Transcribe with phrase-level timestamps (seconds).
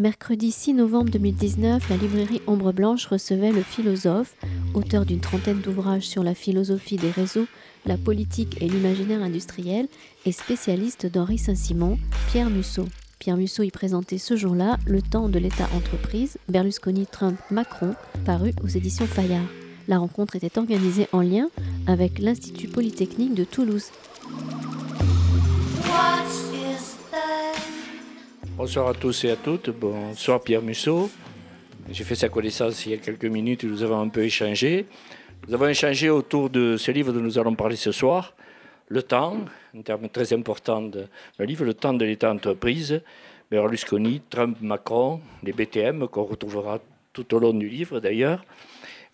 [0.00, 4.36] Mercredi 6 novembre 2019, la librairie Ombre Blanche recevait le philosophe,
[4.72, 7.48] auteur d'une trentaine d'ouvrages sur la philosophie des réseaux,
[7.84, 9.88] la politique et l'imaginaire industriel,
[10.24, 11.98] et spécialiste d'Henri Saint-Simon,
[12.30, 12.84] Pierre Musso.
[13.18, 18.68] Pierre Musso y présentait ce jour-là Le temps de l'État-entreprise, Berlusconi, Trump, Macron, paru aux
[18.68, 19.48] éditions Fayard.
[19.88, 21.48] La rencontre était organisée en lien
[21.88, 23.86] avec l'Institut Polytechnique de Toulouse.
[28.58, 29.70] Bonsoir à tous et à toutes.
[29.70, 31.08] Bonsoir Pierre Musso.
[31.92, 34.86] J'ai fait sa connaissance il y a quelques minutes et nous avons un peu échangé.
[35.46, 38.34] Nous avons échangé autour de ce livre dont nous allons parler ce soir,
[38.88, 39.36] Le temps,
[39.76, 41.06] un terme très important de
[41.38, 43.00] le livre, Le temps de l'État-entreprise,
[43.48, 46.80] Berlusconi, Trump, Macron, les BTM, qu'on retrouvera
[47.12, 48.44] tout au long du livre d'ailleurs.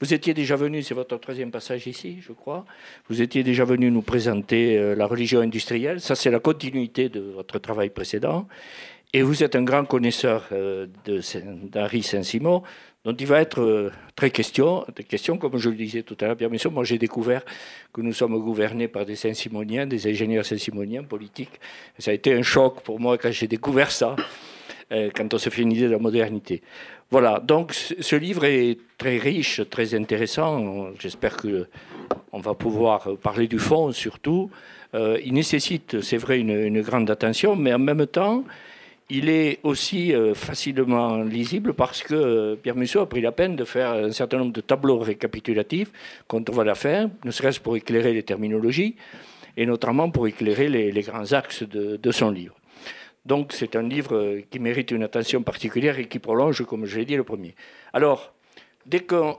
[0.01, 2.65] Vous étiez déjà venu, c'est votre troisième passage ici, je crois.
[3.09, 6.01] Vous étiez déjà venu nous présenter euh, la religion industrielle.
[6.01, 8.49] Ça, c'est la continuité de votre travail précédent.
[9.17, 12.65] Et vous êtes un grand connaisseur euh, d'Henri Saint-Simon,
[13.05, 14.85] dont il va être euh, très question.
[14.97, 17.45] Des questions, comme je le disais tout à l'heure, bien sûr, moi j'ai découvert
[17.93, 21.61] que nous sommes gouvernés par des Saint-Simoniens, des ingénieurs Saint-Simoniens politiques.
[21.97, 24.17] ça a été un choc pour moi quand j'ai découvert ça,
[24.91, 26.61] euh, quand on se fait une idée de la modernité.
[27.13, 30.89] Voilà, donc ce livre est très riche, très intéressant.
[30.99, 34.51] J'espère qu'on va pouvoir parler du fond surtout.
[34.93, 38.43] il nécessite, c'est vrai, une, une grande attention, mais en même temps,
[39.11, 43.55] il est aussi euh, facilement lisible parce que euh, Pierre Musso a pris la peine
[43.55, 45.93] de faire un certain nombre de tableaux récapitulatifs
[46.27, 48.97] quand on va la faire, ne serait-ce pour éclairer les terminologies
[49.57, 52.55] et notamment pour écairer les, grands axes de, son livre.
[53.27, 56.99] Donc c'est un livre euh, qui mérite une attention particulière et qui prolonge, comme je
[56.99, 57.55] l'ai dit, le premier.
[57.93, 58.33] Alors,
[58.87, 59.37] dès qu'on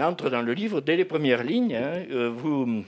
[0.00, 2.04] entre dans le livre, dès les premières lignes, hein,
[2.36, 2.84] vous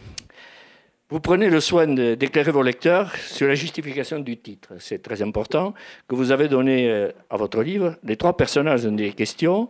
[1.11, 4.75] vous prenez le soin d'éclairer vos lecteurs sur la justification du titre.
[4.79, 5.75] C'est très important
[6.07, 9.69] que vous avez donné euh, à votre livre les trois personnages des questions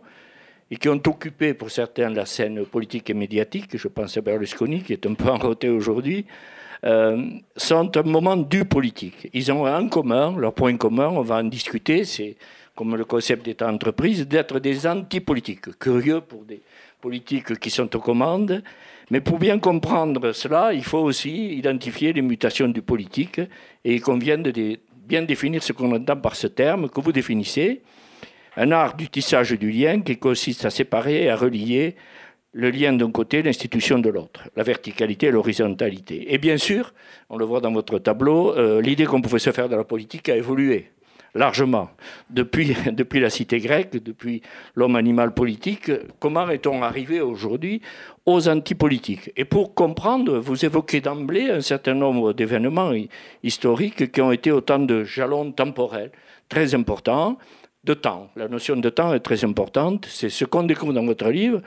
[0.69, 4.83] et qui ont occupé pour certains la scène politique et médiatique, je pense à Berlusconi
[4.83, 6.25] qui est un peu enroté aujourd'hui,
[6.83, 7.25] euh,
[7.57, 9.27] sont un moment du politique.
[9.33, 12.35] Ils ont en commun, leur point commun, on va en discuter, c'est
[12.75, 16.61] comme le concept d'État-entreprise, d'être des anti-politiques, curieux pour des
[17.01, 18.63] politiques qui sont aux commandes
[19.11, 23.39] mais pour bien comprendre cela, il faut aussi identifier les mutations du politique
[23.83, 27.81] et il convient de bien définir ce qu'on entend par ce terme que vous définissez.
[28.55, 31.95] Un art du tissage du lien qui consiste à séparer et à relier
[32.53, 36.33] le lien d'un côté, l'institution de l'autre, la verticalité et l'horizontalité.
[36.33, 36.93] Et bien sûr,
[37.29, 40.29] on le voit dans votre tableau, euh, l'idée qu'on pouvait se faire de la politique
[40.29, 40.89] a évolué
[41.35, 41.89] largement.
[42.29, 44.41] Depuis, la cité grecque, depuis
[44.75, 47.81] l'homme animal politique, comment est-on arrivé aujourd'hui
[48.25, 49.31] aux antipolitiques?
[49.35, 52.91] Et pour comprendre, vous évoquez d'emblée un certain nombre d'événements
[53.43, 56.11] historiques qui ont été autant de jalons temporels
[56.49, 57.37] très importants,
[57.83, 58.29] de temps.
[58.35, 61.61] La notion de temps est très importante, c'est ce qu'on découvre dans votre livre.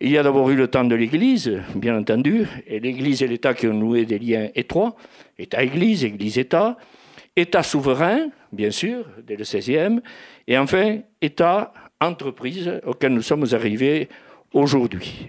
[0.00, 3.54] Il y a d'abord eu le temps de l'Église, bien entendu, et l'Église et l'État
[3.54, 4.94] qui ont noué des liens étroits,
[5.38, 6.76] État-Église, Église-État,
[7.34, 10.00] État souverain, bien sûr, dès le XVIe,
[10.48, 14.08] et enfin État-entreprise auquel nous sommes arrivés
[14.52, 15.28] aujourd'hui.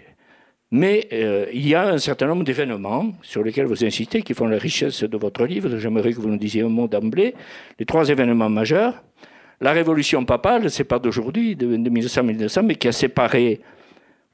[0.72, 4.48] Mais euh, il y a un certain nombre d'événements sur lesquels vous insistez qui font
[4.48, 5.78] la richesse de votre livre.
[5.78, 7.36] J'aimerais que vous nous disiez un mot d'emblée.
[7.80, 9.02] Les trois événements majeurs.
[9.62, 13.62] La révolution papale, c'est pas d'aujourd'hui, de 1900-1900, mais qui a séparé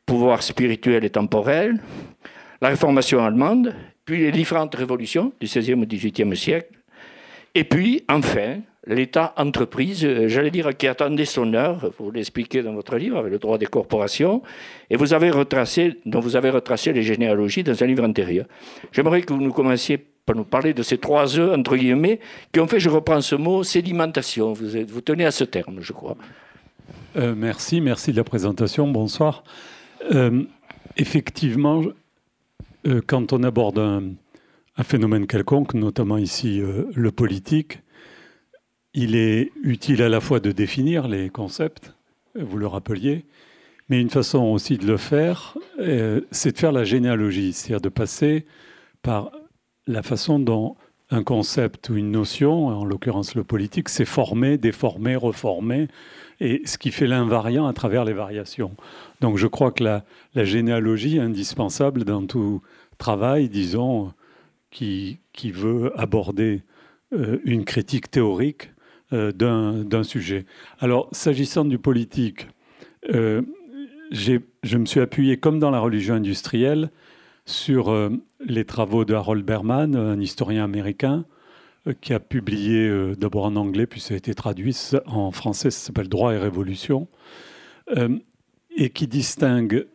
[0.05, 1.79] pouvoir spirituel et temporel.
[2.61, 3.75] La réformation allemande,
[4.05, 6.73] puis les différentes révolutions du XVIe au XVIIIe siècle,
[7.55, 12.97] et puis, enfin, l'État-entreprise, euh, j'allais dire, qui attendait son heure, vous l'expliquez dans votre
[12.97, 14.41] livre, avec le droit des corporations,
[14.89, 18.45] et vous avez retracé, dont vous avez retracé les généalogies dans un livre antérieur.
[18.91, 22.19] J'aimerais que vous nous commenciez par nous parler de ces trois œufs, entre guillemets,
[22.51, 24.53] qui ont fait, je reprends ce mot, sédimentation.
[24.53, 26.15] Vous, vous tenez à ce terme, je crois.
[27.15, 28.87] Euh, merci, merci de la présentation.
[28.87, 29.43] Bonsoir.
[30.13, 30.43] Euh,
[30.97, 31.83] effectivement,
[33.07, 34.03] quand on aborde un,
[34.83, 36.61] phénomène quelconque, notamment ici
[36.93, 37.79] le politique,
[38.93, 41.93] il est utile à la fois de définir les concepts,
[42.35, 43.25] vous le rappeliez,
[43.89, 47.89] mais une façon aussi de le faire, euh, c'est de faire la généalogie, c'est-à-dire de
[47.89, 48.45] passer
[49.01, 49.31] par
[49.87, 50.75] la façon dont
[51.09, 55.87] un concept ou une notion, en l'occurrence le politique, s'est formé, déformé, reformé,
[56.39, 58.75] et ce qui fait l'invariant à travers les variations.
[59.21, 60.03] Donc je crois que la,
[60.35, 62.61] généalogie est indispensable dans tout
[62.97, 64.11] travail, disons,
[64.71, 66.63] qui, veut aborder
[67.13, 68.71] euh, une critique théorique
[69.13, 70.45] d'un sujet.
[70.79, 72.47] Alors, s'agissant du politique,
[73.13, 73.41] euh,
[74.11, 76.89] je me suis appuyé, comme dans la religion industrielle,
[77.45, 77.93] sur
[78.45, 81.25] les travaux de Harold Berman, un historien américain,
[81.99, 86.07] qui a publié d'abord en anglais, puis ça a été traduit en français, ça s'appelle
[86.07, 87.07] Droit et Révolution,
[88.75, 89.85] et qui distingue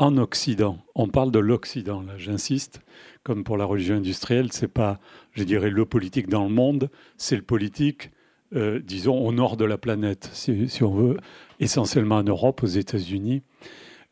[0.00, 2.80] en Occident, on parle de l'Occident, là j'insiste,
[3.22, 4.98] comme pour la religion industrielle, c'est pas,
[5.32, 6.88] je dirais, le politique dans le monde,
[7.18, 8.10] c'est le politique,
[8.54, 11.16] euh, disons, au nord de la planète, si, on veut,
[11.60, 13.42] essentiellement en Europe, aux États-Unis,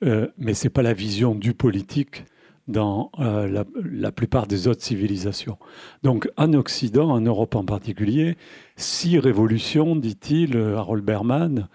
[0.05, 2.25] euh, mais c'est pas la vision du politique
[2.69, 5.58] dans euh, la, la, plupart des autres civilisations.
[6.02, 8.37] Donc en Occident, en Europe en particulier,
[8.76, 11.69] six révolutions, dit-il, Harold Berman,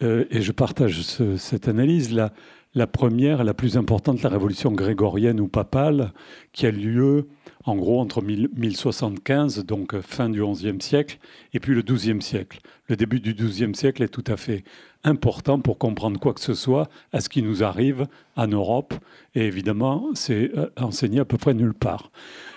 [0.00, 2.34] et je partage cette analyse, là,
[2.74, 6.12] la première, la plus importante, la révolution grégorienne ou papale,
[6.52, 7.28] qui a lieu
[7.64, 11.18] en gros entre 1075, donc fin du XIe siècle,
[11.52, 12.60] et puis le XIIe siècle.
[12.88, 14.64] Le début du XIIe siècle est tout à fait
[15.02, 18.06] important pour comprendre quoi que ce soit à ce qui nous arrive
[18.36, 18.94] en Europe,
[19.34, 22.10] et évidemment, c'est euh, enseigné à peu près nulle part.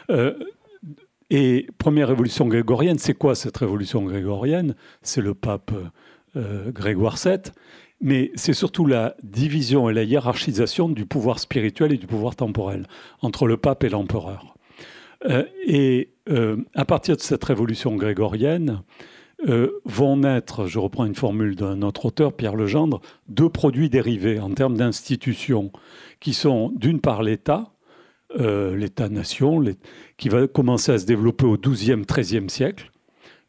[0.09, 0.33] Euh,
[1.30, 4.75] et première révolution grégorienne, c'est quoi cette révolution grégorienne?
[5.01, 5.71] C'est le pape
[6.36, 7.51] euh, Grégoire VII
[8.01, 12.86] mais c'est surtout la division et la hiérarchisation du pouvoir spirituel et du pouvoir temporel
[13.21, 14.56] entre le pape et l'empereur.
[15.25, 18.81] Euh, et euh, à partir de cette révolution grégorienne,
[19.48, 24.40] euh, vont naître, je reprends une formule d'un autre auteur, Pierre Legendre, deux produits dérivés
[24.40, 25.72] en termes d'institutions,
[26.19, 27.72] qui sont d'une part l'État,
[28.40, 29.64] l'État-nation,
[30.18, 32.92] qui va commencer à se développer au XIIe, XIIIe siècle,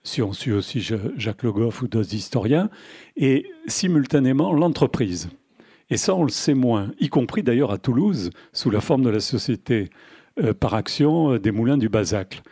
[0.05, 2.71] si on suit aussi Jacques Le Goff ou d'autres historiens,
[3.17, 5.31] et simultanément l'entreprise.
[5.91, 9.11] Et ça, on le sait moins, y compris d'ailleurs à Toulouse, sous la forme de
[9.11, 9.91] la société
[10.53, 12.43] par action euh, des moulins du Basacle.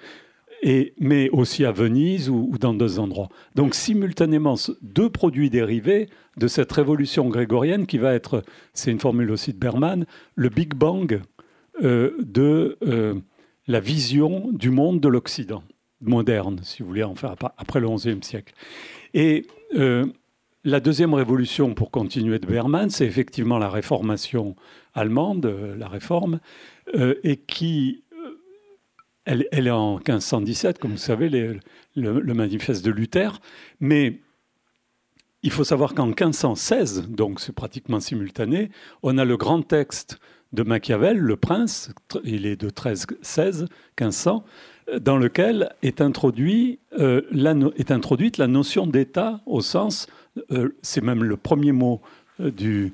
[0.62, 3.28] Et, mais aussi à Venise ou, dans d'autres endroits.
[3.54, 8.42] Donc simultanément, deux produits dérivés de cette révolution grégorienne qui va être,
[8.72, 11.20] c'est une formule aussi de Berman, le Big Bang
[11.82, 12.78] euh, de
[13.68, 15.62] la vision du monde de l'Occident
[16.00, 18.54] moderne, si vous voulez, en faire après le XIe siècle.
[19.14, 19.46] Et
[19.76, 20.06] euh,
[20.66, 24.56] la deuxième révolution, pour continuer de Berman, c'est effectivement la réformation
[24.94, 26.40] allemande, euh, la réforme,
[26.96, 28.02] euh, et qui,
[29.24, 31.28] elle, est en 1517, comme vous savez,
[31.94, 33.40] le, manifeste de Luther,
[33.78, 34.20] mais
[35.44, 38.70] il faut savoir qu'en 1516, donc c'est pratiquement simultané,
[39.04, 40.18] on a le grand texte
[40.52, 41.92] de Machiavel, Le Prince,
[42.24, 43.66] il est de 1316,
[44.00, 44.44] 1500,
[45.00, 46.02] dans lequel est, euh,
[47.88, 50.15] introduite la notion d'État au sens, euh,
[50.82, 52.00] c'est même le premier mot
[52.40, 52.92] euh, du,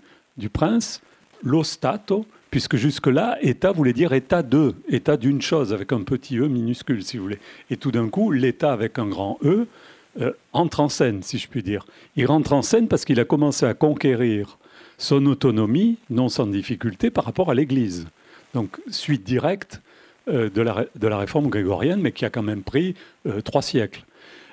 [0.52, 1.00] prince,
[1.42, 6.38] lo stato, puisque jusque-là, État voulait dire État de, État d'une chose, avec un petit
[6.38, 7.38] e minuscule, si vous voulez.
[7.70, 9.66] Et tout d'un coup, l'État avec un grand E
[10.52, 11.86] entre en scène, si je puis dire.
[12.16, 14.58] Il rentre en scène parce qu'il a commencé à conquérir
[14.98, 18.06] son autonomie, non sans difficulté, par rapport à l'Église.
[18.52, 19.80] Donc, suite directe
[20.28, 22.94] euh, de la, de réforme grégorienne, mais qui a quand même pris
[23.26, 24.04] euh, trois siècles.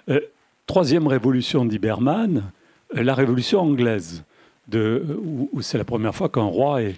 [0.09, 0.19] Euh,
[0.65, 2.51] troisième révolution d'Iberman,
[2.93, 4.23] la révolution anglaise,
[4.73, 6.95] où, c'est la première fois qu'un roi est,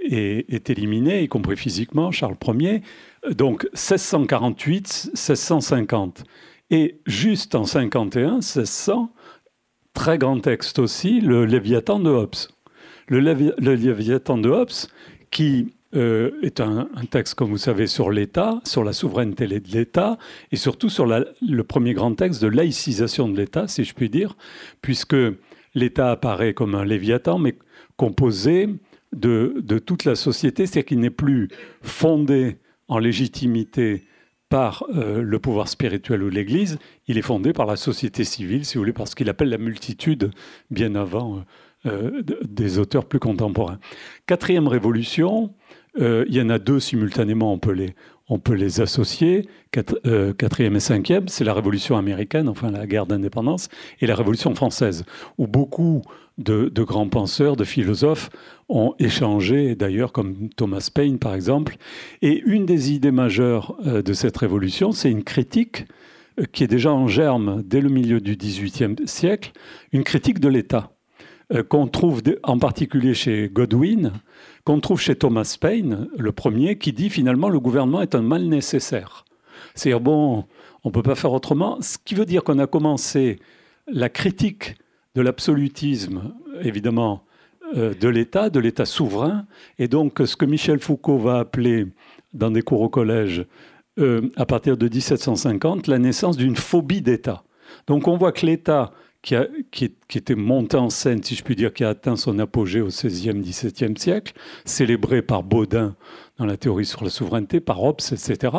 [0.00, 2.82] est, éliminé, y compris physiquement, Charles Ier.
[3.30, 6.24] Donc 1648, 1650.
[6.70, 9.12] Et juste en 51, 1600,
[9.92, 12.34] très grand texte aussi, le Léviathan de Hobbes.
[13.06, 14.88] Le, le Léviathan de Hobbes
[15.30, 20.18] qui euh, est un, texte, comme vous savez, sur l'État, sur la souveraineté de l'État,
[20.50, 24.36] et surtout sur le premier grand texte de laïcisation de l'État, si je puis dire,
[24.82, 25.16] puisque
[25.74, 27.56] l'État apparaît comme un léviathan, mais
[27.96, 28.68] composé
[29.12, 31.48] de, toute la société, c'est-à-dire qu'il n'est plus
[31.82, 32.58] fondé
[32.88, 34.04] en légitimité
[34.48, 38.74] par euh, le pouvoir spirituel ou l'Église, il est fondé par la société civile, si
[38.74, 40.30] vous voulez, parce qu'il appelle la multitude
[40.70, 41.44] bien avant
[41.86, 43.78] euh, des auteurs plus contemporains.
[44.26, 45.52] Quatrième révolution,
[46.00, 49.48] euh, il y en a deux simultanément, on peut les, associer.
[50.06, 53.68] Euh, quatrième et cinquième, c'est la Révolution américaine, enfin la guerre d'indépendance,
[54.00, 55.04] et la Révolution française,
[55.38, 56.02] où beaucoup
[56.38, 58.30] de, grands penseurs, de philosophes
[58.68, 61.76] ont échangé, d'ailleurs comme Thomas Paine par exemple.
[62.22, 65.84] Et une des idées majeures euh, de cette révolution, c'est une critique
[66.52, 69.52] qui est déjà en germe dès le milieu du XVIIIe siècle,
[69.92, 70.93] une critique de l'État,
[71.62, 74.12] qu'on trouve en particulier chez Godwin,
[74.64, 78.44] qu'on trouve chez Thomas Paine, le premier, qui dit finalement le gouvernement est un mal
[78.44, 79.24] nécessaire.
[79.74, 80.44] C'est-à-dire, bon,
[80.84, 81.78] on ne peut pas faire autrement.
[81.80, 83.38] Ce qui veut dire qu'on a commencé
[83.86, 84.76] la critique
[85.14, 87.24] de l'absolutisme, évidemment,
[87.76, 89.46] euh, de l'État, de l'État souverain,
[89.78, 91.86] et donc ce que Michel Foucault va appeler,
[92.32, 93.46] dans des cours au collège,
[93.98, 97.44] euh, à partir de 1750, la naissance d'une phobie d'État.
[97.86, 98.92] Donc on voit que l'État
[99.24, 102.88] qui, était monté en scène, si je puis dire, qui a atteint son apogée au
[102.88, 104.34] XVIe, XVIIe siècle,
[104.66, 105.96] célébré par Baudin
[106.38, 108.52] dans la théorie sur la souveraineté, par Hobbes, etc.,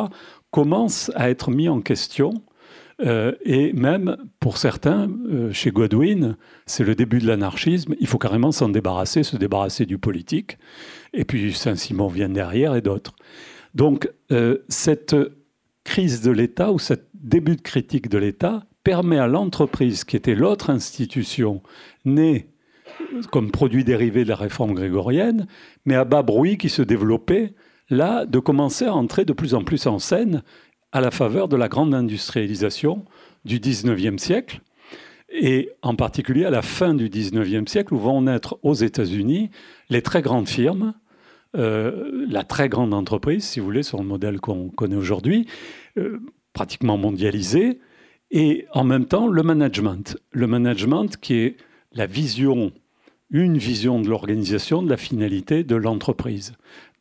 [0.50, 2.34] commence à être mis en question.
[3.02, 7.94] Euh, et même pour certains, euh, chez Godwin, c'est le début de l'anarchisme.
[8.00, 10.58] Il faut carrément s'en débarrasser, se débarrasser du politique.
[11.12, 13.14] Et puis Saint-Simon vient derrière et d'autres.
[13.74, 15.14] Donc euh, cette
[15.84, 20.36] crise de l'État ou ce début de critique de l'État permet à l'entreprise, qui était
[20.36, 21.60] l'autre institution
[22.04, 22.50] née
[23.32, 25.48] comme produit dérivé de la réforme grégorienne,
[25.86, 27.54] mais à bas bruit qui se développait,
[27.90, 30.44] là, de commencer à entrer de plus en plus en scène
[30.92, 33.04] à la faveur de la grande industrialisation
[33.44, 34.60] du 19e siècle,
[35.30, 39.50] et en particulier à la fin du 19e siècle, où vont naître aux États-Unis
[39.90, 40.94] les très grandes firmes,
[41.56, 45.48] euh, la très grande entreprise, si vous voulez, sur le modèle qu'on connaît aujourd'hui,
[45.98, 46.20] euh,
[46.52, 47.80] pratiquement mondialisé,
[48.30, 50.18] et en même temps le management.
[50.32, 51.56] Le management qui est
[51.92, 52.72] la vision
[53.30, 56.52] une vision de l'organisation, de la finalité de l'entreprise.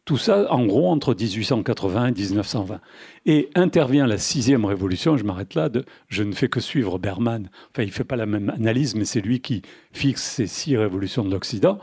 [0.05, 2.79] Tout ça, en gros, entre 1880 et 1920.
[3.25, 5.70] Et intervient la sixième révolution, je m'arrête là,
[6.10, 7.50] je ne fais que suivre Berman.
[7.72, 9.63] Enfin, il ne fait pas la même analyse, mais c'est lui qui
[9.94, 11.79] fixe ces six révolutions de l'Occident.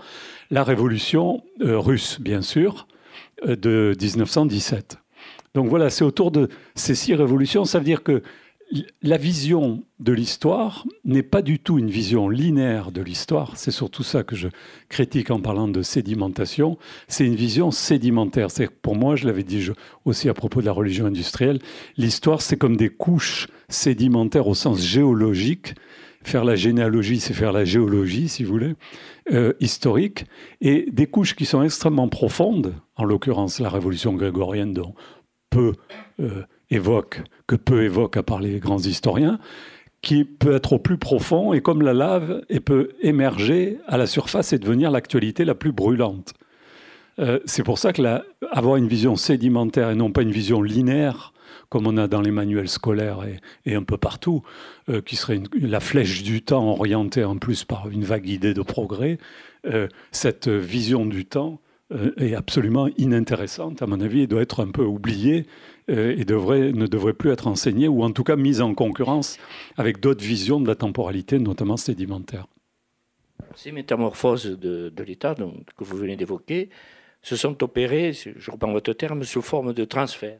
[0.50, 2.86] La révolution euh, russe, bien sûr,
[3.44, 4.98] euh, de 1917.
[5.54, 7.64] Donc voilà, c'est autour de ces six révolutions.
[7.64, 8.22] Ça veut dire que
[9.02, 13.56] la vision de l'histoire n'est pas du tout une vision linéaire de l'histoire.
[13.56, 14.48] C'est surtout ça que je
[14.88, 16.78] critique en parlant de sédimentation.
[17.08, 18.50] C'est une vision sédimentaire.
[18.50, 19.68] C'est pour moi, je l'avais dit
[20.04, 21.60] aussi à propos de la religion industrielle,
[21.96, 25.74] l'histoire c'est comme des couches sédimentaires au sens géologique.
[26.24, 28.74] Faire la généalogie, c'est faire la géologie, si vous voulez,
[29.32, 30.24] euh, historique,
[30.60, 34.94] et des couches qui sont extrêmement profondes, en l'occurrence la révolution grégorienne dont
[35.50, 35.74] peu
[36.20, 39.38] euh, évoque, que peu évoque à part les grands historiens,
[40.00, 44.06] qui peut être au plus profond et comme la lave, et peut émerger à la
[44.06, 46.34] surface et devenir l'actualité la plus brûlante.
[47.18, 48.02] Euh, c'est pour ça que
[48.50, 51.32] avoir une vision sédimentaire et non pas une vision linéaire,
[51.68, 53.20] comme on a dans les manuels scolaires
[53.64, 54.42] et, un peu partout,
[54.88, 58.62] euh, qui serait la flèche du temps orientée en plus par une vague idée de
[58.62, 59.18] progrès,
[59.66, 61.60] euh, cette vision du temps
[62.16, 65.46] est absolument inintéressante, à mon avis, et doit être un peu oubliée
[65.90, 69.38] euh, et devrait, ne devrait plus être enseigné ou en tout cas mise en concurrence
[69.76, 72.46] avec d'autres visions de la temporalité, notamment sédimentaire.
[73.56, 76.70] Ces métamorphoses de, l'État que vous venez d'évoquer
[77.20, 80.38] se sont opérées, je reprends votre terme, sous forme de transfert,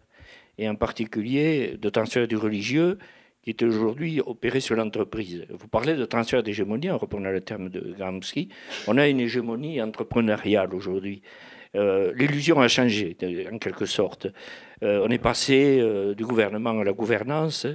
[0.59, 2.99] et en particulier de transfert du religieux
[3.43, 5.45] qui est aujourd'hui opéré sur l'entreprise.
[5.51, 8.49] Vous parlez de transfert d'hégémonie, en reprenant le terme de Gramsci.
[8.87, 11.23] On a une hégémonie entrepreneuriale aujourd'hui.
[11.75, 13.17] Euh, l'illusion a changé,
[13.51, 14.29] en quelque sorte.
[14.83, 17.67] Euh, on est passé euh, du gouvernement à la gouvernance,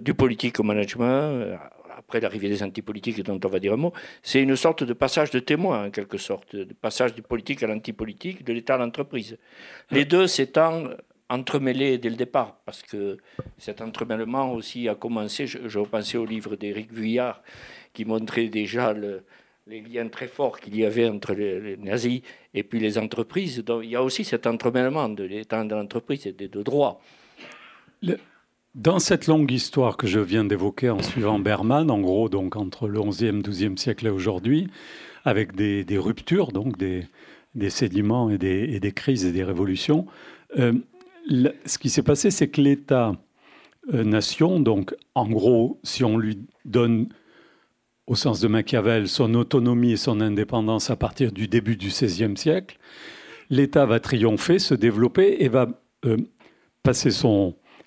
[0.00, 1.58] du politique au management,
[1.98, 5.30] après l'arrivée des antipolitiques dont on va dire un mot, c'est une sorte de passage
[5.30, 9.36] de témoin, en quelque sorte, de passage du politique à l'antipolitique, de l'État à l'entreprise.
[9.90, 10.84] Les deux s'étant
[11.28, 13.18] entremêlés dès le départ, parce que
[13.58, 17.42] cet entremêlement aussi a commencé, je, je repensais au livre d'Éric Vuillard,
[17.92, 19.24] qui montrait déjà le,
[19.68, 22.22] les liens très forts qu'il y avait entre les, nazis
[22.54, 23.62] et puis les entreprises.
[23.64, 27.00] Donc, il y a aussi cet entremêlement de l'État de l'entreprise et des deux droits.
[28.74, 32.88] dans cette longue histoire que je viens d'évoquer en suivant Berman, en gros, donc entre
[32.88, 34.68] le 11e, 12e siècle et aujourd'hui,
[35.24, 37.06] avec des, ruptures, donc des,
[37.68, 40.06] sédiments et des, crises et des révolutions,
[40.58, 40.72] euh,
[41.28, 47.08] ce qui s'est passé, c'est que l'État-nation, euh, donc en gros, si on lui donne
[48.06, 52.36] au sens de Machiavel, son autonomie et son indépendance à partir du début du XVIe
[52.36, 52.78] siècle,
[53.50, 55.68] l'État va triompher, se développer et va
[56.06, 56.16] euh,
[56.82, 57.10] passer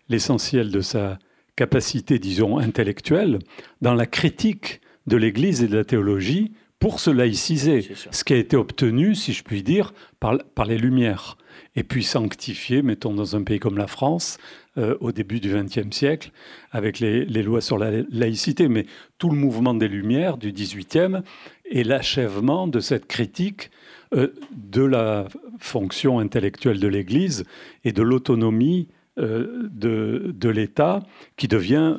[0.09, 1.17] l'essentiel de sa
[1.55, 3.39] capacité, disons, intellectuelle
[3.81, 8.37] dans la critique de l'Église et de la théologie pour se laïciser, ce qui a
[8.37, 11.37] été obtenu, si je puis dire, par, par les Lumières,
[11.75, 14.39] et puis sanctifié, mettons, dans un pays comme la France,
[14.79, 16.31] euh, au début du XXe siècle,
[16.71, 18.87] avec les, lois sur la laïcité, mais
[19.19, 21.21] tout le mouvement des Lumières du XVIIIe
[21.69, 23.69] est l'achèvement de cette critique
[24.15, 25.27] euh, de la
[25.59, 27.45] fonction intellectuelle de l'Église
[27.83, 28.87] et de l'autonomie
[29.19, 31.03] euh, de, de l'État
[31.37, 31.97] qui devient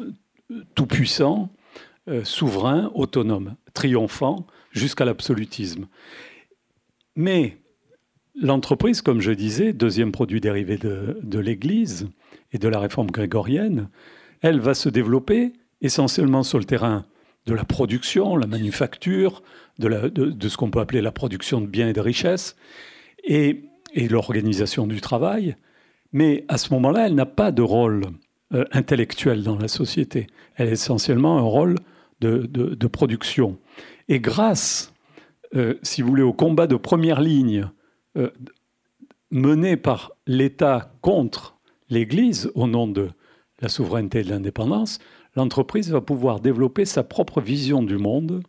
[0.74, 1.50] tout puissant,
[2.24, 5.86] souverain, autonome, triomphant jusqu'à l'absolutisme.
[7.14, 7.58] Mais
[8.34, 12.08] l'entreprise, comme je disais, deuxième produit dérivé de, de l'Église,
[12.52, 13.88] et de la réforme grégorienne,
[14.40, 17.04] elle va se développer essentiellement sur le terrain
[17.46, 19.42] de la production, la manufacture,
[19.78, 22.56] de, ce qu'on peut appeler la production de biens et de richesses,
[23.24, 23.62] et,
[23.94, 25.56] l'organisation du travail.
[26.12, 28.04] Mais à ce moment-là, elle n'a pas de rôle
[28.54, 30.28] euh, intellectuel dans la société.
[30.56, 31.74] Elle est essentiellement un rôle
[32.20, 33.58] de, production.
[34.08, 34.92] Et grâce,
[35.54, 37.68] euh, si vous voulez, au combat de première ligne
[38.16, 38.30] euh,
[39.30, 41.56] mené par l'État contre
[41.90, 43.10] l'Église, au nom de
[43.60, 44.98] la souveraineté et de l'indépendance,
[45.36, 48.42] l'entreprise va pouvoir développer sa propre vision du monde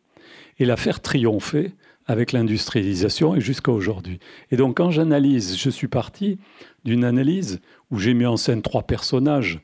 [0.59, 1.73] et la faire triompher
[2.05, 4.19] avec l'industrialisation et jusqu'à aujourd'hui.
[4.51, 6.39] Et donc quand j'analyse, je suis parti
[6.83, 9.61] d'une analyse où j'ai mis en scène trois personnages,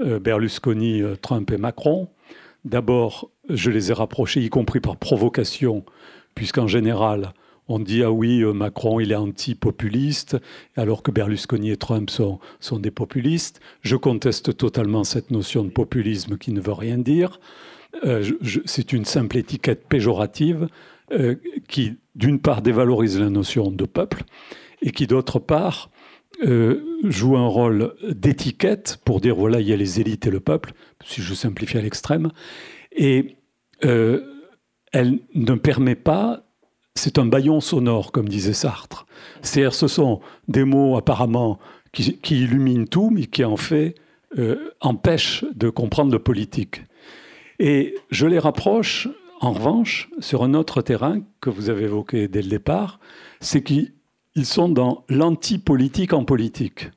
[0.00, 2.08] euh, Berlusconi, Trump et Macron.
[2.64, 5.84] D'abord, je les ai rapprochés, y compris par provocation,
[6.34, 7.32] puisqu'en général,
[7.68, 10.36] on dit ah oui, euh, Macron il est anti-populiste,
[10.76, 13.60] alors que Berlusconi et Trump sont, sont des populistes.
[13.82, 17.40] Je conteste totalement cette notion de populisme qui ne veut rien dire.
[18.66, 20.68] c'est une simple étiquette péjorative
[21.66, 24.22] qui, d'une part, dévalorise la notion de peuple
[24.82, 25.90] et qui, d'autre part,
[26.42, 30.40] euh, joue un rôle d'étiquette pour dire voilà, il y a les élites et le
[30.40, 30.72] peuple,
[31.04, 32.30] si je simplifie à l'extrême,
[33.84, 34.22] euh,
[34.92, 36.42] elle ne permet pas,
[36.94, 39.06] c'est un baillon sonore, comme disait Sartre.
[39.42, 41.58] C'est-à-dire, ce sont des mots apparemment
[41.92, 43.94] qui, illuminent tout, mais qui en fait
[44.38, 46.82] euh, empêchent de comprendre le politique.
[47.58, 49.08] Et je les rapproche,
[49.40, 53.00] en revanche, sur un autre terrain que vous avez évoqué dès le départ,
[53.40, 53.92] c'est qu'ils
[54.34, 56.90] ils sont dans l'anti-politique en politique,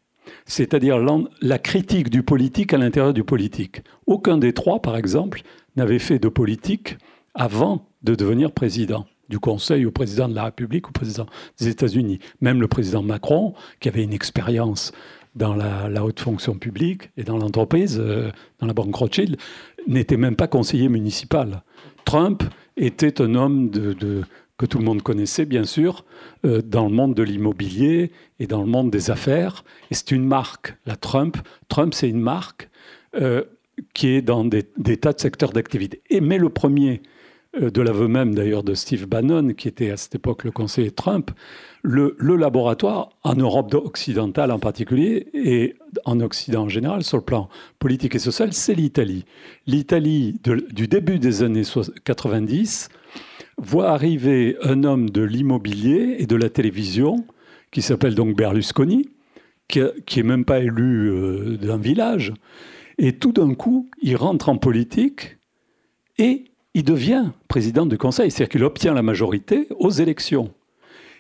[0.46, 1.00] c'est-à-dire
[1.42, 3.82] la critique du politique à l'intérieur du politique.
[4.06, 5.42] Aucun des trois, par exemple,
[5.76, 6.98] n'avait fait de politique
[7.34, 11.26] avant de devenir président du Conseil ou président de la République ou président
[11.60, 12.20] des États-Unis.
[12.42, 14.92] Même le président Macron, qui avait une expérience
[15.36, 19.38] dans la, haute fonction publique et dans l'entreprise, euh, dans la banque Rothschild,
[19.88, 21.64] n'était même pas conseiller municipal.
[22.06, 22.44] Trump
[22.78, 26.06] était un homme que tout le monde connaissait, bien sûr,
[26.46, 29.64] euh, dans le monde de l'immobilier et dans le monde des affaires.
[29.90, 31.38] Et c'est une marque, la Trump.
[31.68, 32.70] Trump, c'est une marque
[33.16, 33.44] euh,
[33.94, 34.64] qui est dans des,
[34.98, 36.02] tas de secteurs d'activité.
[36.22, 37.02] Mais le premier,
[37.62, 40.92] euh, de l'aveu même d'ailleurs de Steve Bannon, qui était à cette époque le conseiller
[40.92, 41.32] Trump,
[41.82, 45.76] le, laboratoire en Europe occidentale en particulier et
[46.06, 47.50] en Occident en général, sur le plan
[47.80, 49.26] politique et social, c'est l'Italie.
[49.68, 50.40] L'Italie
[50.72, 51.64] du début des années
[52.06, 52.90] 90
[53.58, 57.26] voit arriver un homme de l'immobilier et de la télévision,
[57.72, 59.10] qui s'appelle donc Berlusconi,
[59.68, 59.82] qui
[60.18, 62.34] n'est même pas élu euh, d'un village,
[63.04, 65.38] et tout d'un coup, il rentre en politique
[66.18, 70.54] et il devient président du Conseil, c'est-à-dire qu'il obtient la majorité aux élections.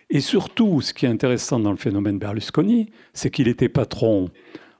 [0.09, 4.29] Et surtout, ce qui est intéressant dans le phénomène Berlusconi, c'est qu'il était patron,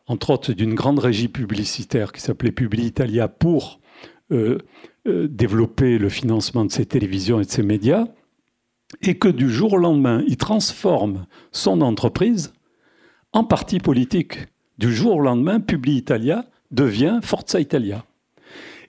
[0.08, 3.82] entre autres, d'une grande régie publicitaire qui s'appelait Publi Italia pour
[4.32, 4.60] euh,
[5.06, 8.08] euh, développer le financement de ses télévisions et de ses médias,
[9.02, 12.54] et que du jour au lendemain, il transforme son entreprise
[13.34, 14.38] en parti politique.
[14.78, 18.04] Du jour au lendemain, Publi Italia devient Forza Italia.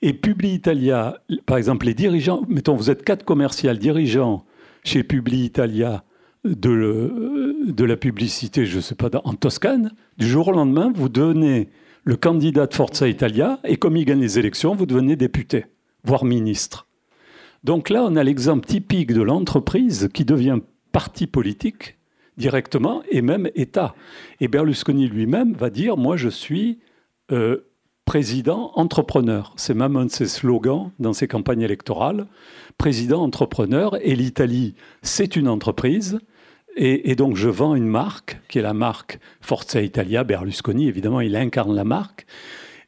[0.02, 4.44] Et Publi Italia, par exemple, les dirigeants, mettons, vous êtes quatre commerciaux dirigeants
[4.82, 6.04] chez Publi Italia
[6.44, 11.08] de, de la publicité, je ne sais pas, en Toscane, du jour au lendemain, vous
[11.08, 11.68] devenez
[12.04, 15.66] le candidat de Forza Italia, et comme il gagne les élections, vous devenez député
[16.04, 16.86] voire ministre.
[17.64, 20.58] Donc là, on a l'exemple typique de l'entreprise qui devient
[20.92, 21.96] parti politique
[22.36, 23.94] directement et même État.
[24.40, 26.78] Et Berlusconi lui-même va dire, moi je suis
[27.32, 27.58] euh,
[28.04, 29.52] président entrepreneur.
[29.56, 32.26] C'est même un de ses slogans dans ses campagnes électorales.
[32.78, 33.96] Président entrepreneur.
[34.02, 36.18] Et l'Italie, c'est une entreprise.
[36.76, 40.24] Et, donc je vends une marque, qui est la marque Forza Italia.
[40.24, 42.26] Berlusconi, évidemment, il incarne la marque.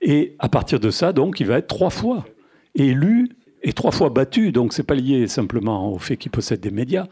[0.00, 2.26] Et à partir de ça, donc, il va être trois fois
[2.74, 3.30] élu
[3.62, 7.06] et trois fois battu, donc c'est pas lié simplement au fait qu'il possède des médias,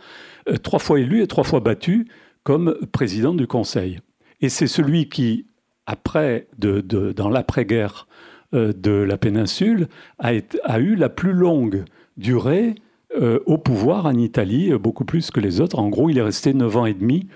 [0.48, 2.06] euh, trois fois élu et trois fois battu
[2.42, 3.98] comme président du Conseil.
[4.40, 5.46] Et c'est celui qui,
[5.86, 8.06] après, dans l'après-guerre
[8.54, 10.32] euh, de la péninsule, a,
[10.78, 11.84] eu la plus longue
[12.16, 12.74] durée
[13.16, 15.78] euh, au pouvoir en Italie, beaucoup plus que les autres.
[15.78, 17.28] En gros, il est resté neuf ans et demi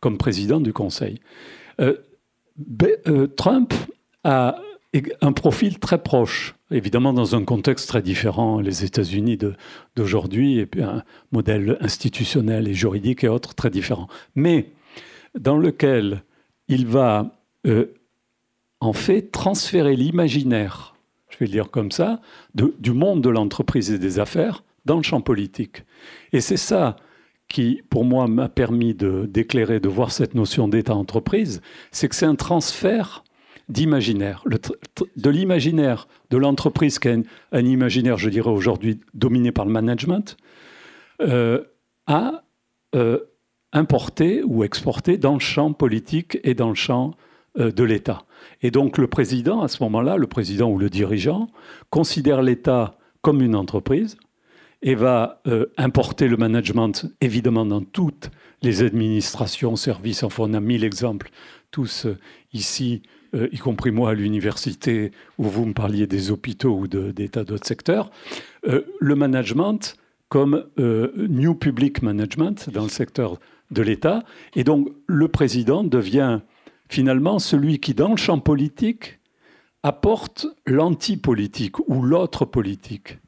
[0.00, 1.20] comme président du Conseil.
[3.36, 3.74] Trump
[4.24, 4.56] a
[5.20, 9.38] un profil très proche, évidemment dans un contexte très différent, les États-Unis
[9.94, 14.70] d'aujourd'hui, et puis un modèle institutionnel et juridique et autres très différent, mais
[15.38, 16.22] dans lequel
[16.68, 17.30] il va
[17.66, 17.86] euh,
[18.86, 20.94] en fait transférer l'imaginaire,
[21.28, 22.20] je vais le dire comme ça,
[22.54, 25.82] du monde de l'entreprise et des affaires dans le champ politique.
[26.32, 26.96] Et c'est ça
[27.48, 32.36] qui, pour moi, m'a permis d'éclairer, de voir cette notion d'État-entreprise, c'est que c'est un
[32.36, 33.24] transfert
[33.68, 37.18] d'imaginaire, de l'imaginaire de l'entreprise qui est
[37.50, 40.36] un, imaginaire, je dirais aujourd'hui, dominé par le management,
[41.20, 41.64] euh,
[42.06, 42.44] à
[42.94, 43.18] euh,
[43.72, 47.14] importer ou exporter dans le champ politique et dans le champ
[47.58, 48.22] euh, de l'État.
[48.62, 51.48] Et donc le président, à ce moment-là, le président ou le dirigeant,
[51.90, 54.16] considère l'État comme une entreprise
[54.82, 55.40] et va
[55.78, 58.30] importer le management, évidemment, dans toutes
[58.62, 61.30] les administrations, services, enfin on a mille exemples,
[61.70, 62.06] tous
[62.52, 63.02] ici,
[63.34, 67.44] euh, y compris moi à l'université, où vous me parliez des hôpitaux ou des tas
[67.44, 68.10] d'autres secteurs,
[68.66, 69.96] euh, le management
[70.28, 73.38] comme New Public Management dans le secteur
[73.70, 74.24] de l'État.
[74.56, 76.40] Et donc le président devient
[76.88, 79.18] finalement celui qui, dans le champ politique,
[79.82, 83.18] apporte l'anti-politique ou l'autre politique.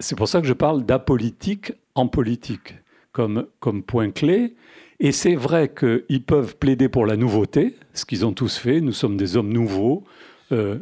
[0.00, 2.74] C'est pour ça que je parle d'apolitique en politique
[3.12, 4.54] comme, comme point clé.
[5.00, 8.80] Et c'est vrai qu'ils peuvent plaider pour la nouveauté, ce qu'ils ont tous fait.
[8.80, 10.04] Nous sommes des hommes nouveaux.
[10.52, 10.78] Euh,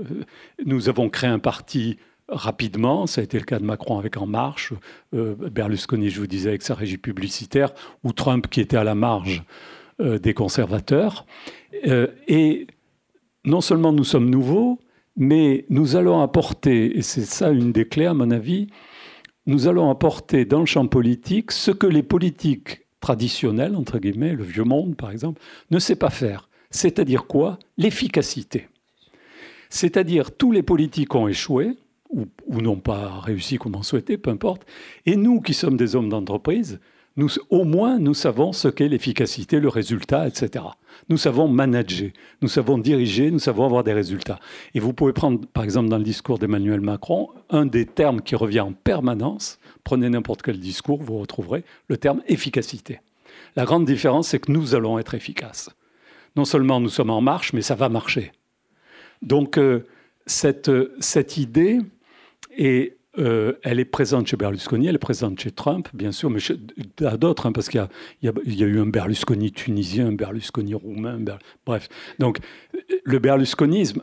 [0.65, 1.97] nous avons créé un parti
[2.29, 3.07] rapidement.
[3.07, 4.73] Ça a été le cas de Macron avec En Marche,
[5.15, 7.73] euh, Berlusconi, je vous disais, avec sa régie publicitaire,
[8.05, 9.43] ou Trump qui était à la marge
[10.01, 11.25] euh, des conservateurs.
[11.85, 12.67] Et
[13.45, 14.79] non seulement nous sommes nouveaux,
[15.17, 18.69] mais nous allons apporter, et c'est ça une des clés à mon avis,
[19.47, 24.45] nous allons apporter dans le champ politique ce que les politiques traditionnel, entre guillemets, le
[24.45, 25.41] vieux monde par exemple,
[25.71, 26.49] ne sait pas faire.
[26.71, 27.59] C'est-à-dire quoi?
[27.79, 28.69] L'efficacité.
[29.71, 31.77] C'est-à-dire tous les politiques ont échoué,
[32.11, 34.67] ou, n'ont pas réussi comme on souhaitait, peu importe.
[35.07, 36.81] Et nous qui sommes des hommes d'entreprise,
[37.51, 40.65] au moins nous savons ce qu'est l'efficacité, le résultat, etc.
[41.09, 44.39] Nous savons manager, nous savons diriger, nous savons avoir des résultats.
[44.75, 48.37] Et vous pouvez prendre, par exemple, dans le discours d'Emmanuel Macron, un des termes qui
[48.37, 53.01] revient en permanence, Prenez n'importe quel discours, vous retrouverez le terme efficacité.
[53.57, 55.71] La grande différence, c'est que nous allons être efficaces.
[56.37, 58.33] Non seulement nous sommes en marche, mais ça va marcher.
[59.23, 59.87] Donc euh,
[60.27, 60.71] cette,
[61.01, 61.81] cette, idée,
[62.57, 66.41] et euh, elle est présente chez Berlusconi, elle est présente chez Trump, bien sûr, mais
[67.05, 67.87] à d'autres, hein, parce qu'il
[68.23, 71.19] y, a eu un Berlusconi tunisien, un Berlusconi roumain,
[71.67, 71.89] bref.
[72.19, 72.39] Donc
[73.05, 74.03] le berlusconisme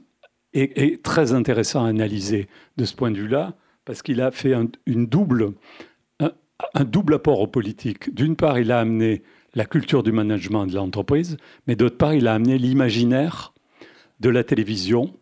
[0.53, 4.67] est, très intéressant à analyser de ce point de vue-là parce qu'il a fait un,
[4.85, 5.53] une double,
[6.19, 8.13] un, double apport aux politiques.
[8.13, 9.23] D'une part, il a amené
[9.55, 13.53] la culture du management de l'entreprise, mais d'autre part, il a amené l'imaginaire
[14.19, 15.13] de la télévision,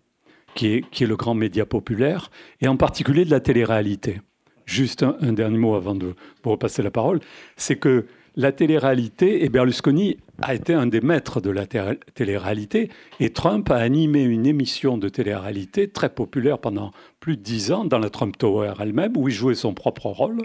[0.56, 4.22] qui est, le grand média populaire, et en particulier de la télé-réalité.
[4.66, 7.20] Juste un, un, dernier mot avant de vous repasser la parole,
[7.56, 12.90] c'est que la télé-réalité, et Berlusconi a été un des maîtres de la télé-réalité,
[13.20, 17.86] et Trump a animé une émission de télé-réalité très populaire pendant plus de dix ans
[17.86, 20.42] dans la Trump Tower elle-même, où il jouait son propre rôle,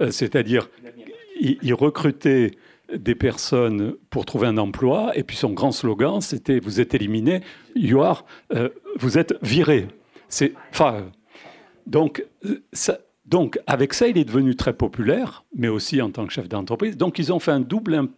[0.00, 0.70] euh, c'est-à-dire
[1.40, 2.52] il, recrutait
[2.94, 7.40] des personnes pour trouver un emploi, et puis son grand slogan, c'était «vous êtes éliminé,
[7.74, 8.24] you are,
[8.54, 9.86] euh, vous êtes viré».
[10.28, 10.52] C'est,
[11.86, 12.24] donc,
[13.24, 16.96] donc, avec ça, il est devenu très populaire, mais aussi en tant que chef d'entreprise.
[16.96, 18.08] Donc, ils ont fait un double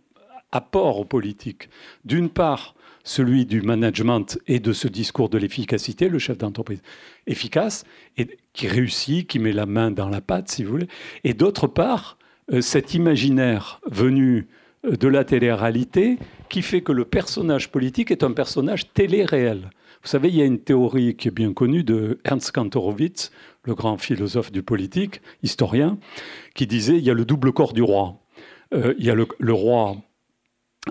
[0.53, 1.69] apport aux politiques.
[2.05, 6.83] D'une part, celui du management et de ce discours de l'efficacité, le chef d'entreprise
[7.27, 7.85] efficace,
[8.19, 10.89] et qui réussit, qui met la main dans la pâte, si vous voulez.
[11.25, 12.19] Et d'autre part,
[12.53, 14.49] euh, cet imaginaire venu
[14.85, 19.71] de la télé-réalité qui fait que le personnage politique est un personnage télé-réel.
[20.03, 23.31] Vous savez, il y a une théorie qui est bien connue de Ernst Kantorowicz,
[23.65, 25.99] le grand philosophe du politique, historien,
[26.55, 28.17] qui disait il y a le double corps du roi.
[28.73, 29.97] Euh, il y a le, roi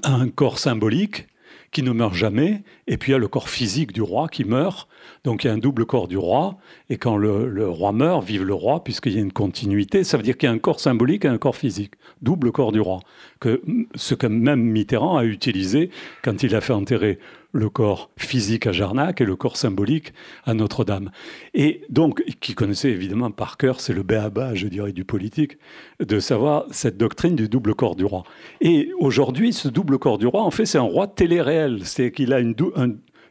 [0.03, 1.27] un corps symbolique
[1.71, 4.43] qui ne meurt jamais, et puis il y a le corps physique du roi qui
[4.43, 4.87] meurt.
[5.23, 6.57] Donc il y a un double corps du roi,
[6.89, 10.23] et quand le, roi meurt, vive le roi, puisqu'il y a une continuité, ça veut
[10.23, 11.93] dire qu'il y a un corps symbolique et un corps physique.
[12.21, 12.99] Double corps du roi.
[13.39, 13.61] Que,
[13.95, 15.91] ce que même Mitterrand a utilisé
[16.23, 17.19] quand il a fait enterrer
[17.51, 20.13] le corps physique à Jarnac et le corps symbolique
[20.45, 21.09] à Notre-Dame.
[21.53, 25.57] Et donc, qui connaissait évidemment par cœur, c'est le béaba, je dirais, du politique,
[25.99, 28.23] de savoir cette doctrine du double corps du roi.
[28.61, 31.85] Et aujourd'hui, ce double corps du roi, en fait, c'est un roi télé-réel.
[31.85, 32.53] C'est qu'il a une,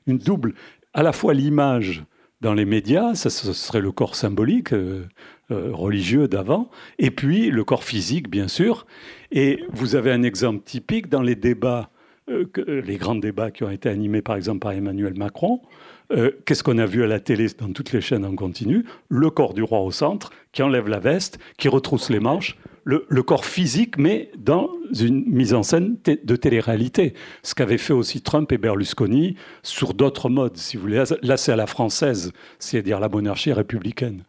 [0.06, 0.54] double,
[0.94, 2.04] à la fois l'image
[2.40, 5.06] dans les médias, ça ce serait le corps symbolique, euh,
[5.50, 8.86] religieux d'avant, et puis le corps physique, bien sûr.
[9.32, 11.90] Et vous avez un exemple typique dans les débats
[12.30, 15.62] euh, euh, les grands débats qui ont été animés par exemple par Emmanuel Macron.
[16.10, 18.84] Euh, qu'est-ce qu'on a vu à la télé dans toutes les chaînes en continu?
[19.08, 23.22] Le corps du roi au centre, qui enlève la veste, qui retrousse les manches, le,
[23.22, 27.12] corps physique, mais dans une mise en scène de télé-réalité.
[27.42, 31.04] Ce qu'avaient fait aussi Trump et Berlusconi sur d'autres modes, si vous voulez.
[31.20, 34.24] Là, c'est à la française, c'est-à-dire la monarchie républicaine.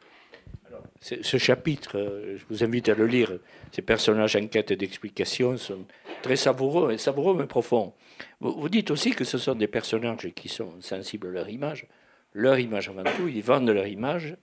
[1.02, 1.98] Ce chapitre,
[2.36, 3.32] je vous invite à le lire.
[3.72, 5.86] Ces personnages en quête d'explication sont
[6.22, 7.94] très savoureux, savoureux mais profonds.
[8.42, 11.88] Vous, dites aussi que ce sont des personnages qui sont sensibles à leur image,
[12.34, 14.36] leur image avant tout, ils vendent leur image.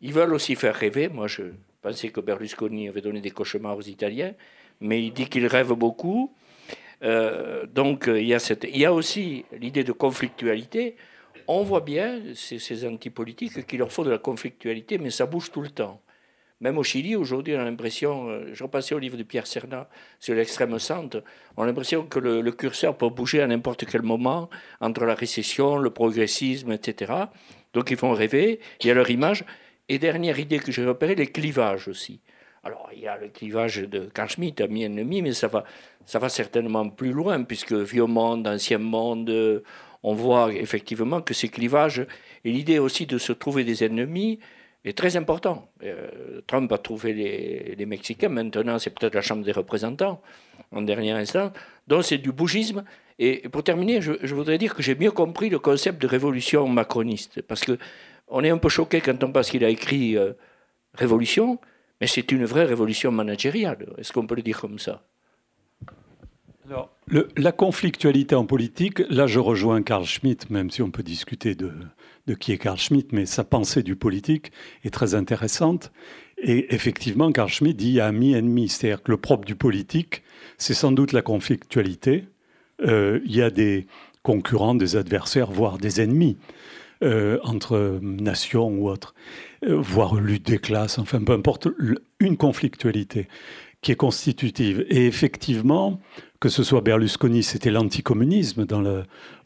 [0.00, 1.08] Ils veulent aussi faire rêver.
[1.08, 1.42] Moi, je
[1.82, 4.34] pensais que Berlusconi avait donné des cauchemars aux Italiens,
[4.80, 6.34] mais il dit qu'il rêve beaucoup.
[7.02, 10.96] Euh, donc, il y a aussi l'idée de conflictualité.
[11.48, 15.50] On voit bien, ces, ces antipolitiques, qu'il leur faut de la conflictualité, mais ça bouge
[15.50, 16.00] tout le temps.
[16.60, 19.88] Même au Chili, aujourd'hui, on a l'impression, euh, je repassais au livre de Pierre Serna
[20.18, 21.22] sur l'extrême centre,
[21.56, 24.48] on a l'impression que le, curseur peut bouger à n'importe quel moment
[24.80, 27.12] entre la récession, le progressisme, etc.
[27.74, 29.44] Donc ils font rêver, il y a leur image.
[29.88, 32.20] Et dernière idée que j'ai repérée, les clivages aussi.
[32.64, 35.64] Alors il y a le clivage de Carl Schmitt, ami-ennemi, mais ça va,
[36.06, 39.62] ça va certainement plus loin, puisque vieux monde, ancien monde,
[40.06, 42.06] on voit effectivement que ces clivages,
[42.44, 44.38] et l'idée aussi de se trouver des ennemis,
[44.84, 45.68] est très important.
[45.82, 47.12] Euh, Trump a trouvé
[47.76, 50.22] les, Mexicains, maintenant c'est peut-être la Chambre des représentants,
[50.70, 51.52] en dernier instant.
[51.88, 52.84] Donc c'est du bougisme.
[53.18, 57.42] Et pour terminer, je, voudrais dire que j'ai mieux compris le concept de révolution macroniste,
[57.42, 57.76] parce que
[58.28, 60.34] on est un peu choqué quand on pense qu'il a écrit euh,
[60.94, 61.58] révolution,
[62.00, 63.84] mais c'est une vraie révolution managériale.
[63.98, 65.02] Est-ce qu'on peut le dire comme ça?
[66.68, 66.90] Alors,
[67.36, 71.72] la conflictualité en politique, là je rejoins Carl Schmitt, même si on peut discuter de,
[72.34, 74.50] qui est Carl Schmitt, mais sa pensée du politique
[74.84, 75.92] est très intéressante.
[76.38, 80.22] Et effectivement, Carl Schmitt dit ami-ennemi, c'est-à-dire que le propre du politique,
[80.58, 82.24] c'est sans doute la conflictualité.
[82.82, 83.86] Euh, il y a des
[84.22, 86.36] concurrents, des adversaires, voire des ennemis
[87.04, 89.14] euh, entre nations ou autres,
[89.64, 91.68] euh, voire lutte des classes, enfin peu importe,
[92.18, 93.28] une conflictualité
[93.82, 94.84] qui est constitutive.
[94.88, 96.00] Et effectivement,
[96.40, 98.66] que ce soit Berlusconi, c'était l'anticommunisme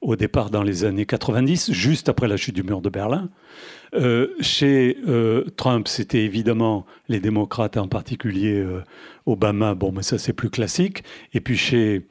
[0.01, 3.29] au départ dans les années 90, juste après la chute du mur de Berlin.
[3.95, 8.83] Euh, chez euh, Trump, c'était évidemment les démocrates, en particulier euh,
[9.27, 11.05] Obama, bon, mais ça c'est plus classique.
[11.35, 12.07] Et puis chez,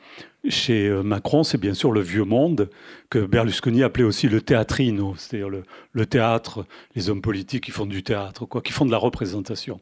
[1.03, 2.69] Macron, c'est bien sûr le vieux monde,
[3.09, 6.65] que Berlusconi appelait aussi le théâtrino, c'est-à-dire le, théâtre,
[6.95, 9.79] les hommes politiques qui font du théâtre, quoi, qui font de la représentation,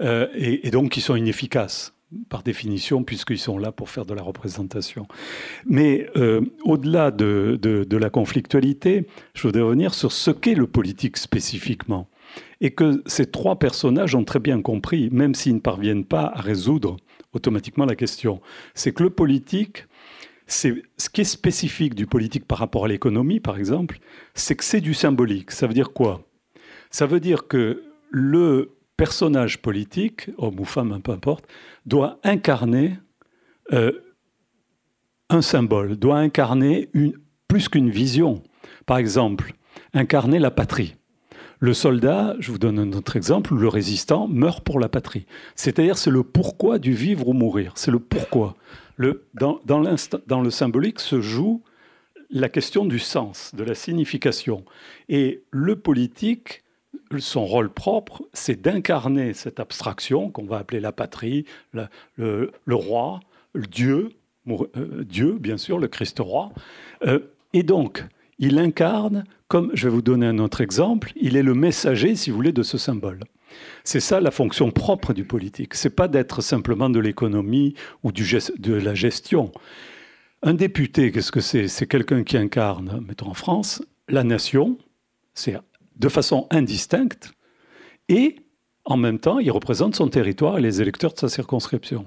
[0.00, 1.95] et, et donc qui sont inefficaces
[2.28, 5.06] par définition, puisqu'ils sont là pour faire de la représentation.
[5.66, 12.08] Mais euh, au-delà de, la conflictualité, je voudrais revenir sur ce qu'est le politique spécifiquement.
[12.60, 16.40] Et que ces trois personnages ont très bien compris, même s'ils ne parviennent pas à
[16.40, 16.96] résoudre
[17.32, 18.40] automatiquement la question.
[18.74, 19.86] C'est que le politique,
[20.46, 23.98] c'est ce qui est spécifique du politique par rapport à l'économie, par exemple,
[24.34, 25.50] c'est que c'est du symbolique.
[25.50, 26.22] Ça veut dire quoi?
[26.90, 31.46] Ça veut dire que le personnage politique, homme ou femme, peu importe,
[31.84, 32.98] doit incarner
[33.72, 33.92] euh,
[35.28, 36.90] un symbole, doit incarner
[37.48, 38.42] plus qu'une vision.
[38.86, 39.52] Par exemple,
[39.92, 40.96] incarner la patrie.
[41.58, 45.26] Le soldat, je vous donne un autre exemple, le résistant meurt pour la patrie.
[45.54, 47.72] C'est-à-dire, c'est le pourquoi du vivre ou mourir.
[47.76, 48.56] C'est le pourquoi.
[49.34, 51.62] Dans le symbolique se joue
[52.30, 54.64] la question du sens, de la signification.
[55.08, 56.62] Et le politique
[57.18, 63.20] son rôle propre, c'est d'incarner cette abstraction qu'on va appeler la patrie, le, roi,
[63.52, 64.10] le Dieu,
[64.48, 66.52] euh, Dieu, bien sûr, le Christ roi.
[67.06, 67.20] Euh,
[67.52, 68.04] et donc,
[68.38, 72.30] il incarne, comme je vais vous donner un autre exemple, il est le messager, si
[72.30, 73.20] vous voulez, de ce symbole.
[73.84, 75.74] C'est ça la fonction propre du politique.
[75.74, 79.52] C'est pas d'être simplement de l'économie ou de la gestion.
[80.42, 81.68] Un député, qu'est-ce que c'est?
[81.68, 84.78] C'est quelqu'un qui incarne, mettons en France, la nation,
[85.34, 85.56] c'est
[85.96, 87.32] de façon indistincte
[88.08, 88.36] et
[88.84, 92.06] en même temps, il représente son territoire et les électeurs de sa circonscription.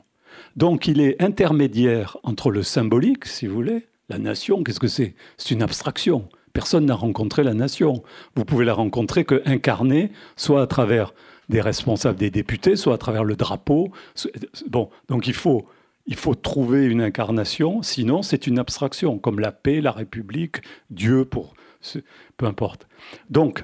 [0.55, 5.13] Donc il est intermédiaire entre le symbolique, si vous voulez, la nation, qu'est-ce que c'est?
[5.37, 6.29] C'est une abstraction.
[6.53, 8.01] Personne n'a rencontré la nation.
[8.35, 11.13] Vous pouvez la rencontrer que incarnée, soit à travers
[11.49, 13.91] des responsables des députés, soit à travers le drapeau.
[14.67, 15.67] Bon, donc il faut,
[16.07, 21.25] il faut trouver une incarnation, sinon c'est une abstraction, comme la paix, la République, Dieu,
[21.25, 21.53] pour
[22.37, 22.87] peu importe.
[23.29, 23.63] Donc,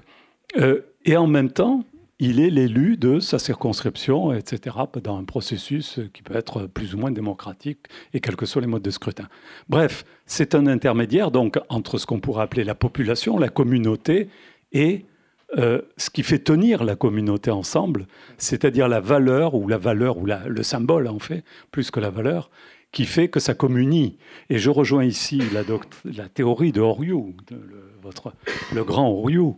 [0.57, 1.83] euh, et en même temps,
[2.19, 6.97] il est l'élu de sa circonscription, etc., dans un processus qui peut être plus ou
[6.97, 7.79] moins démocratique,
[8.13, 9.27] et quels que soient les modes de scrutin.
[9.67, 14.29] Bref, c'est un intermédiaire donc entre ce qu'on pourrait appeler la population, la communauté,
[14.71, 15.05] et
[15.57, 20.25] euh, ce qui fait tenir la communauté ensemble, c'est-à-dire la valeur, ou la valeur, ou
[20.25, 22.49] le symbole en fait, plus que la valeur,
[22.91, 24.17] qui fait que ça communie.
[24.49, 28.33] Et je rejoins ici la, théorie de Oriou, le, votre,
[28.73, 29.57] le grand Oriou,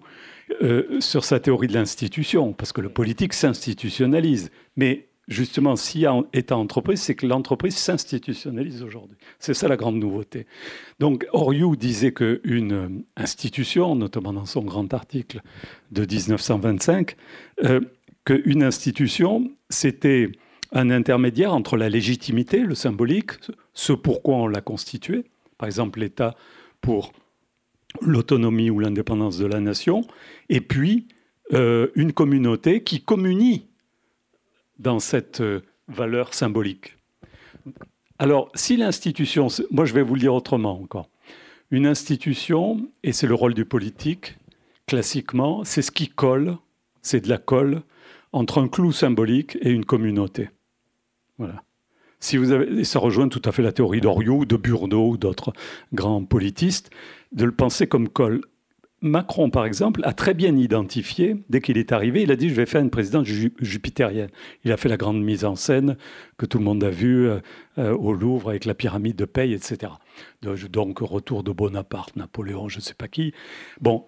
[0.62, 4.50] euh, sur sa théorie de l'institution, parce que le politique s'institutionnalise.
[4.76, 9.18] Mais justement, s'il y a État entreprise, c'est que l'entreprise s'institutionnalise aujourd'hui.
[9.40, 10.48] C'est ça la grande nouveauté.
[11.00, 15.42] Donc, Oriou disait qu'une institution, notamment dans son grand article
[15.92, 17.16] de 1925,
[17.66, 17.82] euh,
[18.26, 20.32] qu'une institution, c'était
[20.72, 23.32] un intermédiaire entre la légitimité, le symbolique,
[23.74, 25.26] ce pourquoi on l'a constitué,
[25.58, 26.36] par exemple l'État
[26.82, 27.12] pour
[28.02, 30.06] l'autonomie ou l'indépendance de la nation,
[30.50, 31.08] et puis
[31.54, 33.68] euh, une communauté qui communie
[34.80, 36.98] dans cette euh, valeur symbolique.
[38.20, 41.10] Alors, si l'institution, moi je vais vous le dire autrement encore,
[41.72, 44.38] une institution, et c'est le rôle du politique,
[44.88, 46.58] classiquement, c'est ce qui colle,
[47.02, 47.82] c'est de la colle
[48.32, 50.50] entre un clou symbolique et une communauté.
[51.38, 51.64] Voilà.
[52.20, 55.18] Si vous avez, et ça rejoint tout à fait la théorie d'Oriot, de Burdeau ou
[55.18, 55.54] d'autres
[55.94, 56.90] grands politistes,
[57.32, 58.42] de le penser comme col.
[59.02, 62.56] Macron, par exemple, a très bien identifié, dès qu'il est arrivé, il a dit je
[62.56, 64.30] vais faire une présidence jupitérienne.
[64.64, 65.98] Il a fait la grande mise en scène
[66.38, 67.40] que tout le monde a vue euh,
[67.78, 69.92] euh, au Louvre avec la pyramide de paye, etc.
[70.42, 73.34] Donc, retour de Bonaparte, Napoléon, je ne sais pas qui.
[73.82, 74.06] Bon,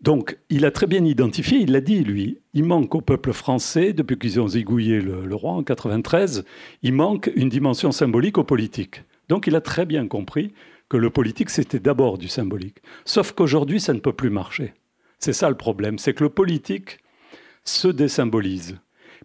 [0.00, 3.92] donc il a très bien identifié, il l'a dit lui, il manque au peuple français,
[3.92, 6.44] depuis qu'ils ont zigouillé le, le roi en 93,
[6.82, 9.04] il manque une dimension symbolique aux politiques.
[9.28, 10.52] Donc il a très bien compris
[10.92, 12.82] que le politique, c'était d'abord du symbolique.
[13.06, 14.74] Sauf qu'aujourd'hui, ça ne peut plus marcher.
[15.18, 16.98] C'est ça le problème, c'est que le politique
[17.64, 18.78] se désymbolise.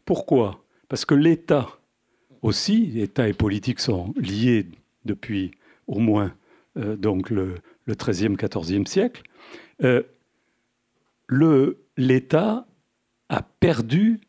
[0.05, 0.63] Pourquoi?
[0.87, 1.67] Parce que l'État
[2.41, 4.67] aussi, l'État et politique sont liés
[5.03, 5.51] depuis
[5.87, 6.33] au moins
[6.77, 9.23] euh, donc le, le 13e, 14e siècle.
[9.83, 10.03] Euh,
[11.97, 12.65] L'État
[13.27, 14.21] a perdu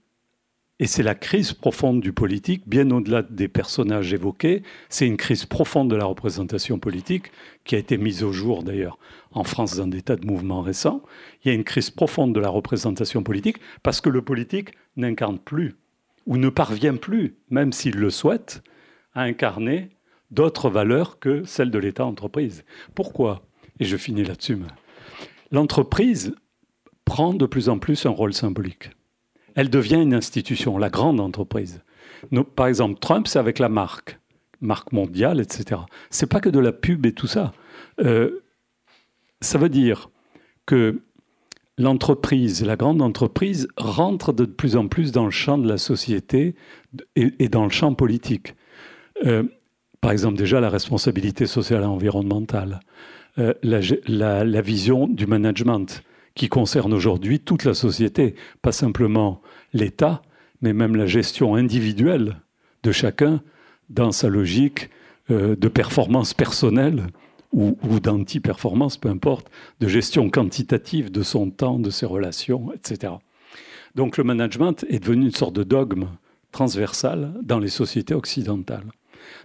[0.81, 4.63] et c'est la crise profonde du politique, bien au-delà des personnages évoqués.
[4.89, 7.33] C'est une crise profonde de la représentation politique,
[7.65, 8.99] qui a été mise au jour d'ailleurs
[9.33, 11.03] en France dans des tas de mouvements récents.
[11.43, 15.39] Il y a une crise profonde de la représentation politique, parce que le politique n'incarne
[15.39, 15.75] plus,
[16.27, 18.63] ou ne parvient plus, même s'il le souhaite,
[19.15, 19.91] à incarner
[20.31, 22.65] d'autres valeurs que celles de l'État-entreprise.
[22.95, 23.43] Pourquoi?
[23.81, 24.59] Et je finis là-dessus.
[25.51, 26.37] L'entreprise
[27.05, 28.91] prend de plus en plus un rôle symbolique
[29.59, 31.81] elle devient une institution, la grande entreprise.
[32.55, 34.21] par exemple, Trump, c'est avec la marque,
[34.61, 35.81] marque mondiale, etc.
[36.11, 37.53] C'est pas que de la pub et tout ça.
[37.99, 38.45] Euh,
[39.41, 40.11] ça veut dire
[40.65, 41.01] que
[41.77, 46.55] l'entreprise, la grande entreprise, rentre de plus en plus dans le champ de la société
[47.17, 48.55] et, dans le champ politique.
[49.27, 49.43] Euh,
[50.01, 52.79] par exemple, déjà la responsabilité sociale et environnementale,
[53.39, 56.05] euh, la, vision du management
[56.37, 60.23] qui concerne aujourd'hui toute la société, pas simplement l'État,
[60.63, 62.41] mais même la gestion individuelle
[62.83, 63.43] de chacun
[63.91, 64.91] dans sa logique
[65.31, 67.07] euh, de performance personnelle
[67.53, 69.51] ou, d'anti-performance, peu importe,
[69.81, 73.15] de gestion quantitative de son temps, de ses relations, etc.
[73.95, 76.09] Donc le management est devenu une sorte de dogme
[76.53, 78.93] transversal dans les sociétés occidentales.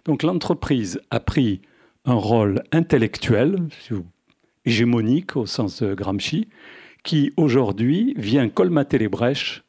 [0.03, 1.61] Donc l'entreprise a pris
[2.05, 3.57] un rôle intellectuel,
[4.65, 6.49] hégémonique au sens de Gramsci,
[7.03, 9.62] qui aujourd'hui vient colmater les brèches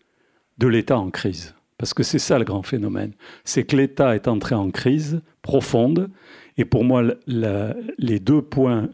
[0.59, 1.55] de l'État en crise.
[1.79, 3.13] Parce que c'est ça le grand phénomène.
[3.45, 6.11] C'est que l'État est entré en crise profonde.
[6.57, 8.89] Et pour moi, les deux points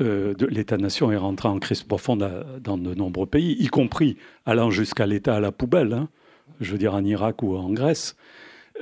[0.00, 4.70] euh, de l'État-nation est rentré en crise profonde dans de nombreux pays, y compris allant
[4.70, 6.08] jusqu'à l'État à la poubelle, hein.
[6.60, 8.16] je veux dire en Irak ou en Grèce.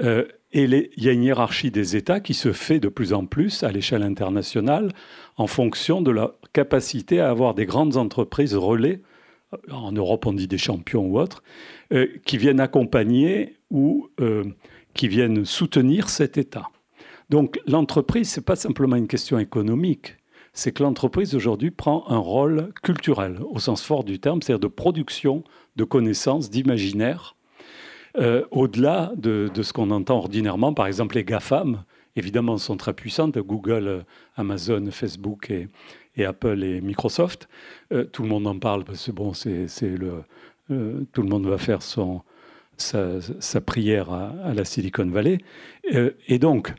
[0.03, 3.27] Euh, et il y a une hiérarchie des États qui se fait de plus en
[3.27, 4.89] plus à l'échelle internationale
[5.37, 9.01] en fonction de la capacité à avoir des grandes entreprises relais,
[9.71, 11.43] en Europe on dit des champions ou autres,
[11.93, 14.45] euh, qui viennent accompagner ou euh,
[14.95, 16.69] qui viennent soutenir cet État.
[17.31, 20.17] Donc l'entreprise, ce n'est pas simplement une question économique,
[20.53, 24.73] c'est que l'entreprise aujourd'hui prend un rôle culturel, au sens fort du terme, c'est-à-dire de
[24.73, 25.43] production
[25.77, 27.35] de connaissances, d'imaginaire,
[28.17, 31.83] euh, au-delà de, ce qu'on entend ordinairement, par exemple les GAFAM,
[32.15, 34.05] évidemment, sont très puissantes, Google,
[34.37, 35.69] Amazon, Facebook et,
[36.19, 37.49] Apple et Microsoft.
[37.93, 40.23] Euh, tout le monde en parle parce que bon, c'est, le,
[41.13, 45.39] tout le monde va faire sa, prière à, la Silicon Valley.
[45.91, 46.73] et donc,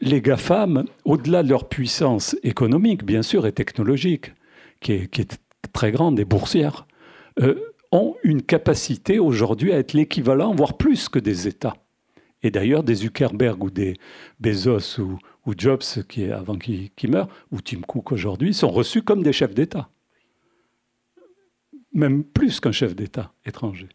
[0.00, 4.32] les GAFAM, au-delà de leur puissance économique, bien sûr, et technologique,
[4.80, 5.38] qui est, qui est
[5.72, 6.86] très grande et boursière,
[7.92, 11.74] ont une capacité aujourd'hui à être l'équivalent, voire plus que des États.
[12.44, 13.94] Et d'ailleurs, des Zuckerberg ou des
[14.38, 19.32] Bezos ou, Jobs, qui avant qu'il meure, ou Tim Cook aujourd'hui, sont reçus comme des
[19.32, 19.88] chefs d'État.
[21.94, 23.88] Même plus qu'un chef d'État étranger.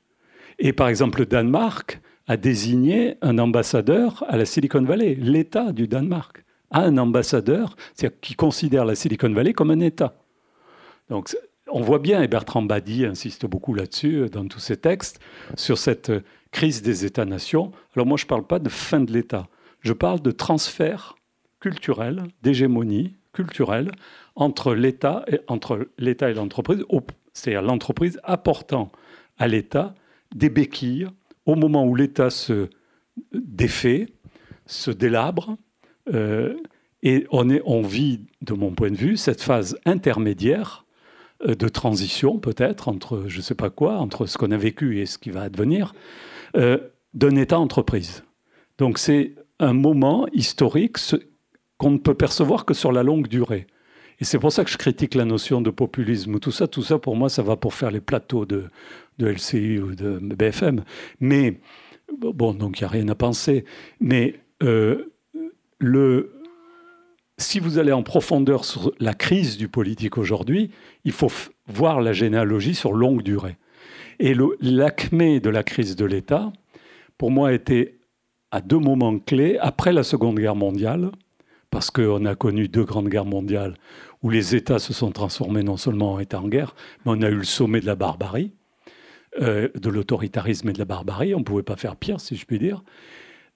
[0.58, 5.16] Et par exemple, le Danemark a désigné un ambassadeur à la Silicon Valley.
[5.16, 7.76] L'État du Danemark a un ambassadeur
[8.22, 10.16] qui considère la Silicon Valley comme un État.
[11.10, 11.36] Donc
[11.72, 15.20] on voit bien, et Bertrand Badi insiste beaucoup là-dessus euh, dans tous ses textes,
[15.56, 17.72] sur cette euh, crise des États-nations.
[17.96, 19.48] Alors moi, je ne parle pas de fin de l'État,
[19.82, 21.16] je parle de transfert
[21.60, 23.92] culturel, d'hégémonie culturelle
[24.36, 26.84] entre l'État et, entre l'État et l'entreprise,
[27.34, 28.92] c'est-à-dire l'entreprise apportant
[29.38, 29.96] à l'État
[30.34, 31.08] des béquilles
[31.46, 32.69] au moment où l'État se
[33.34, 34.08] défait,
[34.65, 35.58] se délabre.
[36.13, 36.56] Euh,
[37.02, 40.86] et on, est, vit, de mon point de vue, cette phase intermédiaire
[41.48, 45.00] euh, de transition peut-être entre je ne sais pas quoi, entre ce qu'on a vécu
[45.00, 45.94] et ce qui va advenir,
[46.56, 46.77] euh,
[47.13, 48.23] d'un État-entreprise.
[48.77, 50.97] Donc c'est un moment historique
[51.77, 53.67] qu'on ne peut percevoir que sur la longue durée.
[54.19, 56.39] Et c'est pour ça que je critique la notion de populisme.
[56.39, 58.65] Tout ça, tout ça, pour moi, ça va pour faire les plateaux de,
[59.17, 60.83] de LCI ou de BFM.
[61.21, 61.60] Mais,
[62.17, 63.63] bon, donc il n'y a rien à penser.
[64.02, 65.13] Mais euh,
[65.79, 66.33] le,
[67.37, 70.71] si vous allez en profondeur sur la crise du politique aujourd'hui,
[71.06, 71.31] il faut
[71.67, 73.58] voir la généalogie sur longue durée.
[74.20, 76.52] Et l'acmé de la crise de l'État,
[77.17, 78.00] pour moi, était
[78.52, 79.58] à deux moments clés.
[79.60, 81.12] Après la Seconde Guerre mondiale,
[81.70, 83.76] parce qu'on a connu deux grandes guerres mondiales
[84.22, 87.30] où les États se sont transformés non seulement en États en guerre, mais on a
[87.30, 88.52] eu le sommet de la barbarie,
[89.42, 91.34] euh, de l'autoritarisme et de la barbarie.
[91.36, 92.84] On ne pouvait pas faire pire, si je puis dire.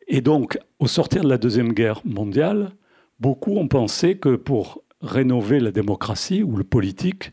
[0.08, 2.72] Et donc, au sortir de la Deuxième Guerre mondiale,
[3.20, 7.32] beaucoup ont pensé que pour rénover la démocratie ou le politique,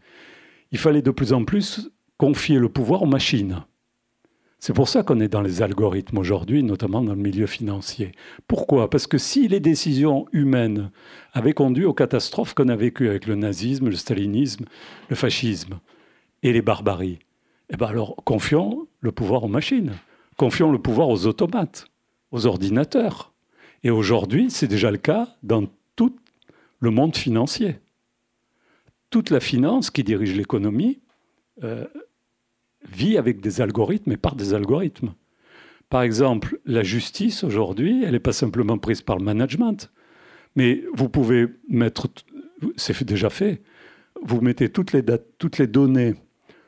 [0.73, 1.91] il fallait de plus en plus
[2.21, 3.65] confier le pouvoir aux machines.
[4.59, 8.13] C'est pour ça qu'on est dans les algorithmes aujourd'hui, notamment dans le milieu financier.
[8.47, 8.91] Pourquoi?
[8.91, 10.91] Parce que si les décisions humaines
[11.33, 14.67] avaient conduit aux catastrophes qu'on a vécues avec le nazisme, le stalinisme,
[15.09, 15.81] le fascisme
[16.43, 17.21] et les barbaries,
[17.71, 19.93] eh bien alors confions le pouvoir aux machines,
[20.37, 21.87] confions le pouvoir aux automates,
[22.33, 23.33] aux ordinateurs.
[23.83, 25.65] Et aujourd'hui, c'est déjà le cas dans
[25.97, 26.15] tout
[26.81, 27.79] le monde financier.
[29.09, 31.01] Toute la finance qui dirige l'économie
[31.63, 31.87] euh,
[32.89, 35.15] vit avec des algorithmes et par des algorithmes.
[35.89, 39.91] Par exemple, la justice aujourd'hui, elle n'est pas simplement prise par le management,
[40.57, 42.09] mais vous pouvez mettre,
[42.77, 43.61] c'est déjà fait,
[44.23, 46.15] vous mettez toutes les, données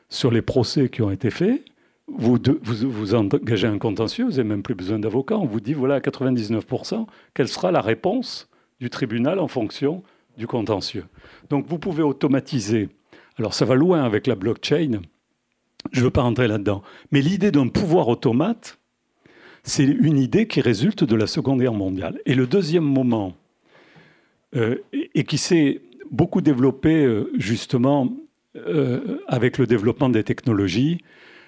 [0.09, 1.63] sur les procès qui ont été faits,
[2.07, 5.99] vous, engagez un contentieux, vous n'avez même plus besoin d'avocat, on vous dit, voilà, à
[5.99, 8.49] 99%, quelle sera la réponse
[8.81, 10.03] du tribunal en fonction
[10.37, 11.05] du contentieux.
[11.49, 12.89] Donc vous pouvez automatiser.
[13.37, 15.01] Alors ça va loin avec la blockchain,
[15.91, 16.81] je ne veux pas rentrer là-dedans.
[17.11, 18.79] Mais l'idée d'un pouvoir automate,
[19.63, 22.19] c'est une idée qui résulte de la Seconde Guerre mondiale.
[22.25, 23.33] Et le deuxième moment,
[24.55, 24.75] euh,
[25.15, 25.81] et qui s'est
[26.11, 28.13] beaucoup développé euh, justement
[28.55, 30.99] euh, avec le développement des technologies,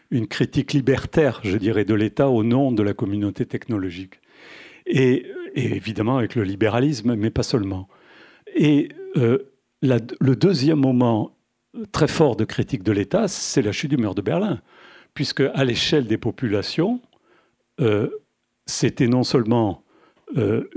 [0.10, 4.20] une critique libertaire, je dirais, de l'État au nom de la communauté technologique.
[4.88, 7.88] Et, évidemment avec le libéralisme, mais pas seulement.
[8.56, 11.35] Et le deuxième moment
[11.92, 14.62] très fort de critique de l'État, c'est la chute du mur de Berlin,
[15.14, 17.02] puisque à l'échelle des populations,
[17.82, 18.10] euh,
[18.66, 19.84] c'était non seulement
[20.38, 20.70] euh,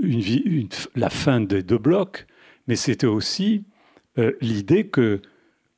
[0.95, 2.27] la fin des deux blocs,
[2.67, 3.63] mais c'était aussi
[4.17, 5.21] euh, l'idée que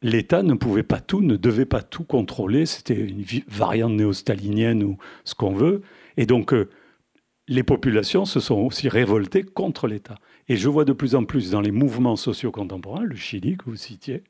[0.01, 2.65] l'État ne pouvait pas tout, ne devait pas tout contrôler.
[2.65, 5.84] C'était une variante néo-stalinienne ou ce qu'on veut.
[6.17, 6.53] Et donc,
[7.47, 10.15] les populations se sont aussi révoltées contre l'État.
[10.49, 13.65] Et je vois de plus en plus dans les mouvements sociaux contemporains, le Chili que
[13.65, 14.24] vous citiez,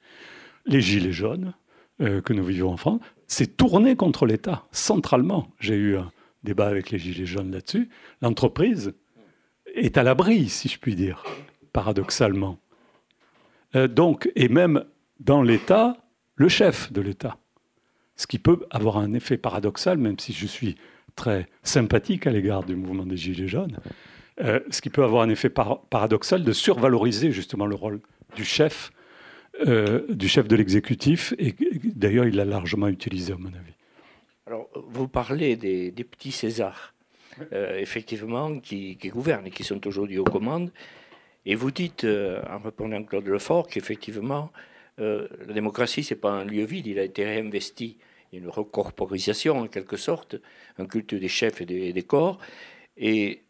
[0.66, 1.54] les gilets jaunes
[2.02, 5.48] euh, que nous vivons en France, c'est tourné contre l'État, centralement.
[5.60, 6.12] J'ai eu un
[6.44, 7.90] débat avec les gilets jaunes là-dessus.
[8.22, 8.94] L'entreprise
[9.74, 11.24] est à l'abri, si je puis dire,
[11.74, 12.58] paradoxalement.
[13.76, 14.84] Euh, donc, et même
[15.20, 15.98] dans l'État,
[16.36, 17.38] le chef de l'État.
[18.16, 20.76] Ce qui peut avoir un effet paradoxal, même si je suis
[21.16, 23.78] très sympathique à l'égard du mouvement des Gilets jaunes,
[24.42, 28.00] euh, ce qui peut avoir un effet paradoxal de survaloriser justement le rôle
[28.36, 28.92] du chef
[29.68, 33.74] euh, du chef de l'exécutif, et d'ailleurs il l'a largement utilisé à mon avis.
[34.48, 36.94] Alors, vous parlez des, petits Césars,
[37.52, 40.72] euh, effectivement, qui, gouvernent et qui sont aujourd'hui aux commandes,
[41.46, 44.52] et vous dites, euh, en répondant à Claude Lefort, qu'effectivement,
[44.98, 47.98] la démocratie, ce n'est pas un lieu vide, il a été réinvesti.
[48.34, 50.36] Une recorporisation, en quelque sorte,
[50.78, 52.38] un culte des chefs et des, des corps.
[52.98, 53.42] Et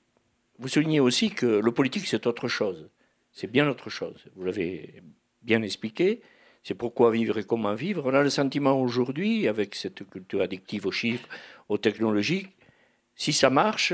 [0.60, 2.89] vous soulignez aussi que le politique, c'est autre chose.
[3.34, 4.26] C'est bien autre chose.
[4.36, 5.02] Vous l'avez
[5.42, 6.22] bien expliqué.
[6.64, 8.04] C'est pourquoi vivre et comment vivre.
[8.06, 11.28] On a le sentiment aujourd'hui, avec cette culture addictive aux chiffres,
[11.70, 12.48] aux technologies,
[13.16, 13.94] si ça marche,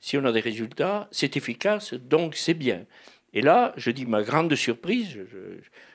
[0.00, 2.86] si on a des résultats, c'est efficace, donc c'est bien.
[3.34, 5.18] Et là, je dis ma grande surprise,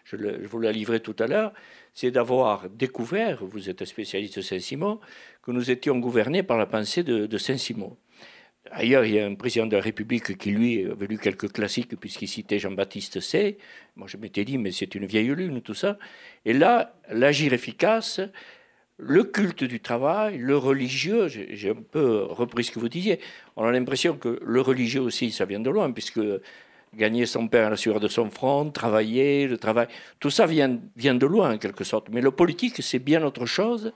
[0.06, 1.54] je, vous la livrer tout à l'heure,
[1.94, 5.00] c'est d'avoir découvert, vous êtes un spécialiste de Saint-Simon,
[5.42, 7.98] que nous étions gouvernés par la pensée de Saint-Simon.
[8.76, 11.96] Ailleurs, il y a un président de la République qui, lui, avait lu quelques classiques
[12.00, 13.60] puisqu'il citait Jean-Baptiste C.
[13.96, 16.00] Moi, je m'étais dit, mais c'est une vieille lune, tout ça.
[16.44, 18.20] Et là, l'agir efficace,
[18.98, 23.20] le culte du travail, le religieux, j'ai un peu repris ce que vous disiez.
[23.58, 26.22] On a l'impression que le religieux aussi, ça vient de loin, puisque
[26.96, 29.88] gagner son père à la sueur de son front, travailler, le travail,
[30.20, 32.10] tout ça vient, vient de loin en quelque sorte.
[32.10, 33.94] Mais le politique, c'est bien autre chose.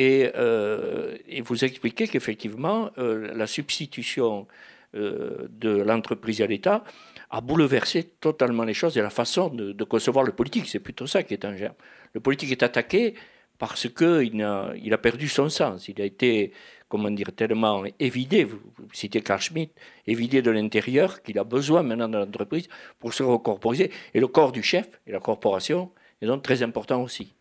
[0.00, 4.46] Euh, et, vous expliquez qu'effectivement, euh, la substitution
[4.94, 6.84] euh, de l'entreprise à l'État
[7.30, 10.68] a bouleversé totalement les choses et la façon de, concevoir le politique.
[10.68, 11.74] C'est plutôt ça qui est en germe.
[12.12, 13.14] Le politique est attaqué
[13.58, 15.86] parce qu'il a, perdu son sens.
[15.88, 16.52] Il a été,
[16.88, 18.58] comment dire, tellement évidé, vous,
[18.92, 19.70] citez Carl Schmitt,
[20.06, 23.92] évidé de l'intérieur qu'il a besoin maintenant de l'entreprise pour se recorporiser.
[24.14, 27.34] Et le corps du chef et la corporation est donc très important aussi.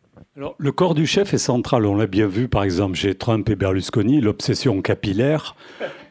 [0.58, 1.86] Le corps du chef est central.
[1.86, 4.22] On l'a bien vu, par exemple, chez Trump et Berlusconi.
[4.22, 5.56] L'obsession capillaire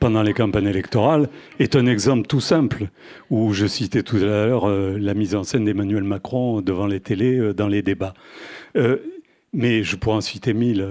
[0.00, 1.28] pendant les campagnes électorales
[1.58, 2.88] est un exemple tout simple,
[3.30, 7.00] où je citais tout à l'heure euh, la mise en scène d'Emmanuel Macron devant les
[7.00, 8.14] télés euh, dans les débats.
[8.76, 8.98] Euh,
[9.52, 10.86] mais je pourrais en citer mille.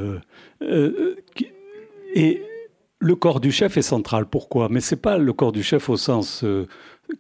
[2.15, 2.41] et
[2.99, 4.25] le corps du chef est central.
[4.25, 4.67] Pourquoi?
[4.69, 6.43] Mais ce n'est pas le corps du chef au sens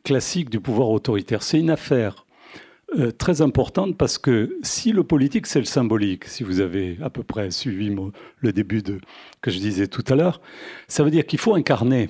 [0.03, 1.43] classique du pouvoir autoritaire.
[1.43, 2.26] C'est une affaire
[2.95, 7.09] euh, très importante parce que si le politique, c'est le symbolique, si vous avez à
[7.09, 7.93] peu près suivi
[8.39, 9.01] le début de,
[9.41, 10.39] que je disais tout à l'heure,
[10.87, 12.09] ça veut dire qu'il faut incarner.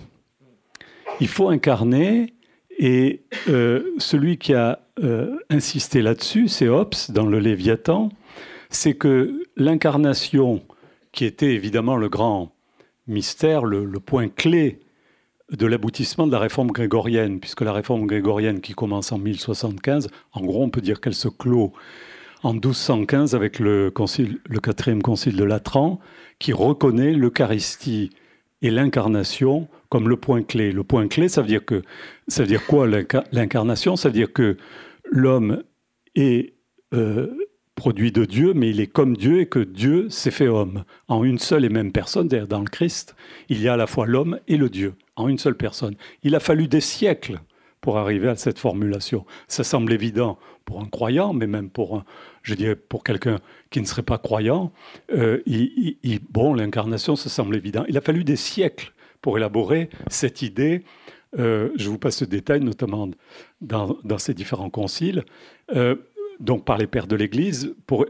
[1.19, 2.36] Il faut incarner,
[2.78, 8.09] et euh, celui qui a euh, insisté là-dessus, c'est Hobbes dans le Léviathan,
[8.69, 10.61] c'est que l'incarnation,
[11.11, 12.53] qui était évidemment le grand
[13.07, 14.80] mystère, le point clé
[15.52, 20.41] de l'aboutissement de la réforme grégorienne, puisque la réforme grégorienne qui commence en 1075, en
[20.41, 21.74] gros on peut dire qu'elle se clôt
[22.43, 26.00] en 1215 avec le, concile, le quatrième concile de Latran,
[26.39, 28.12] qui reconnaît l'Eucharistie
[28.62, 30.72] et l'incarnation comme le point clé.
[30.72, 31.82] Le point clé, ça veut dire que
[32.28, 32.88] ça veut dire quoi
[33.32, 33.95] l'incarnation?
[33.95, 34.58] Ça veut dire que
[35.10, 35.64] l'homme
[36.16, 36.54] est
[36.93, 37.28] euh,
[37.78, 41.23] produit de Dieu, mais il est comme Dieu et que Dieu s'est fait homme en
[41.23, 42.28] une seule et même personne.
[42.28, 43.15] Dans le Christ,
[43.49, 45.95] il y a à la fois l'homme et le Dieu en une seule personne.
[46.23, 47.39] Il a fallu des siècles
[47.80, 49.25] pour arriver à cette formulation.
[49.47, 52.03] Ça semble évident pour un croyant, mais même pour, un,
[52.41, 54.73] je dirais, pour quelqu'un qui ne serait pas croyant.
[55.13, 55.41] Euh,
[56.32, 57.86] bon, l'incarnation, ça semble évident.
[57.88, 60.84] Il a fallu des siècles pour élaborer cette idée.
[61.38, 63.09] Euh, je vous passe ce détail, notamment
[63.61, 65.23] dans, ces différents conciles,
[65.75, 65.95] euh,
[66.39, 68.05] donc par les pères de l'Église, pour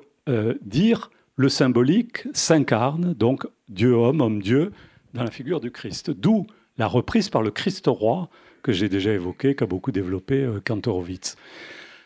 [0.61, 4.71] dire le symbolique s'incarne, donc Dieu-homme, homme-dieu,
[5.13, 6.09] dans la figure du Christ.
[6.09, 6.47] D'où
[6.77, 8.29] la reprise par le Christ roi
[8.63, 11.35] que j'ai déjà évoqué, qu'a beaucoup développé euh, Kantorowicz.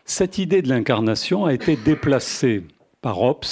[0.05, 2.63] Cette idée de l'incarnation a été déplacée
[3.01, 3.45] par Hobbes,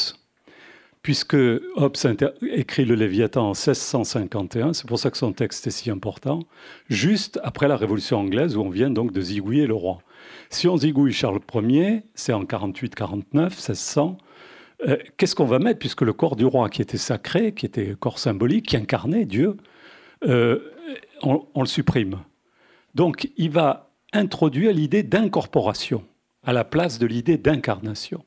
[1.02, 1.38] puisque
[1.76, 1.96] Hobbes
[2.42, 6.42] écrit le Léviathan en 1651, c'est pour ça que son texte est si important,
[6.90, 10.00] juste après la Révolution anglaise où on vient donc de zigouiller le roi.
[10.50, 14.18] Si on zigouille Charles Ier, c'est en 48-49, 1600,
[14.88, 17.96] euh, qu'est-ce qu'on va mettre puisque le corps du roi qui était sacré, qui était
[18.00, 19.58] corps symbolique, qui incarnait Dieu,
[20.26, 20.60] euh,
[21.22, 22.20] on, le supprime.
[22.96, 26.04] Donc il va introduire l'idée d'incorporation
[26.44, 28.24] à la place de l'idée d'incarnation.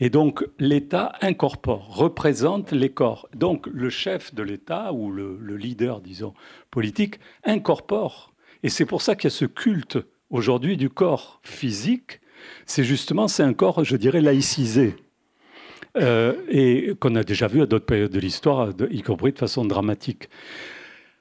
[0.00, 3.28] Et donc l'État incorpore, représente les corps.
[3.34, 6.34] Donc le chef de l'État ou le, leader, disons,
[6.70, 8.32] politique, incorpore.
[8.62, 9.98] Et c'est pour ça qu'il y a ce culte
[10.30, 12.20] aujourd'hui du corps physique.
[12.66, 14.94] C'est justement, c'est un corps, je dirais, laïcisé.
[15.96, 19.64] Euh, et qu'on a déjà vu à d'autres périodes de l'histoire, y compris de façon
[19.64, 20.28] dramatique.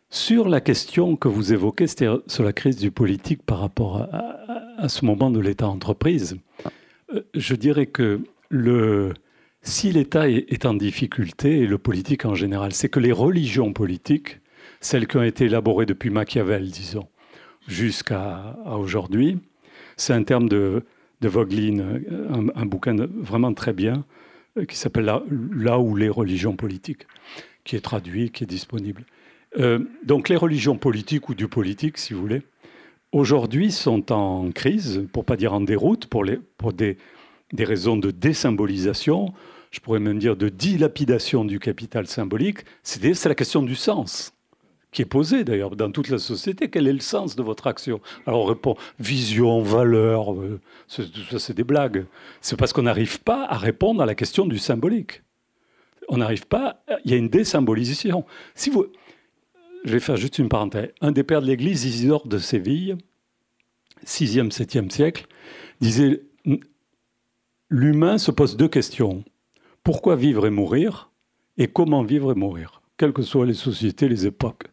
[0.10, 4.08] Sur la question que vous évoquez, c'est-à-dire sur la crise du politique par rapport
[4.78, 6.38] à, ce moment de l'État-entreprise,
[7.14, 9.14] euh, je dirais que le,
[9.62, 14.40] si l'État est, en difficulté, et le politique en général, c'est que les religions politiques,
[14.80, 17.08] celles qui ont été élaborées depuis Machiavel, disons,
[17.68, 19.40] jusqu'à aujourd'hui,
[19.98, 20.84] c'est un terme de,
[21.22, 21.30] de
[22.56, 24.06] un, bouquin vraiment très bien,
[24.58, 27.06] euh, qui s'appelle là, là où les religions politiques,
[27.64, 29.06] qui est traduit, qui est disponible.
[29.60, 32.42] Euh, donc les religions politiques ou du politique, si vous voulez,
[33.12, 36.26] aujourd'hui sont en crise, pour pas dire en déroute, pour,
[36.58, 36.98] pour des,
[37.54, 39.34] des raisons de désymbolisation,
[39.72, 42.60] je pourrais même dire de dilapidation du capital symbolique.
[42.84, 44.37] C'est la question du sens
[44.92, 46.70] qui est posée d'ailleurs dans toute la société.
[46.70, 48.00] Quel est le sens de votre action?
[48.26, 50.60] Alors on répond vision, valeur, euh,
[50.94, 52.06] tout ça c'est des blagues.
[52.42, 55.24] C'est parce qu'on n'arrive pas à répondre à la question du symbolique.
[56.10, 58.26] On n'arrive pas, il y a une désymbolisation.
[58.56, 58.86] Si vous,
[59.84, 60.90] je vais faire juste une parenthèse.
[61.02, 62.96] Un des pères de l'Église, Isidore de Séville,
[64.06, 65.28] 6e, 7e siècle,
[65.82, 66.22] disait
[67.70, 69.26] L'humain se pose deux questions.
[69.84, 71.12] Pourquoi vivre et mourir?
[71.58, 72.82] Et comment vivre et mourir?
[72.98, 74.64] Quelles que soient les sociétés, les époques.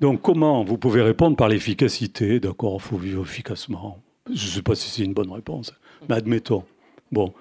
[0.00, 2.40] Donc, comment Vous pouvez répondre par l'efficacité?
[2.40, 4.02] D'accord, il faut vivre efficacement.
[4.26, 5.72] Je ne sais pas si c'est une bonne réponse,
[6.08, 6.64] mais admettons.
[7.12, 7.34] Bon,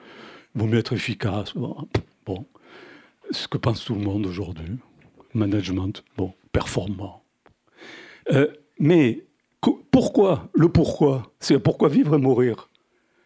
[0.56, 1.54] vaut mieux être efficace.
[2.26, 2.46] Bon,
[3.32, 4.78] ce que pense tout le monde aujourd'hui.
[5.34, 7.24] Management, bon performant.
[8.32, 8.48] Euh,
[8.80, 9.24] mais
[9.92, 11.32] pourquoi Le pourquoi?
[11.40, 12.70] C'est pourquoi vivre et mourir?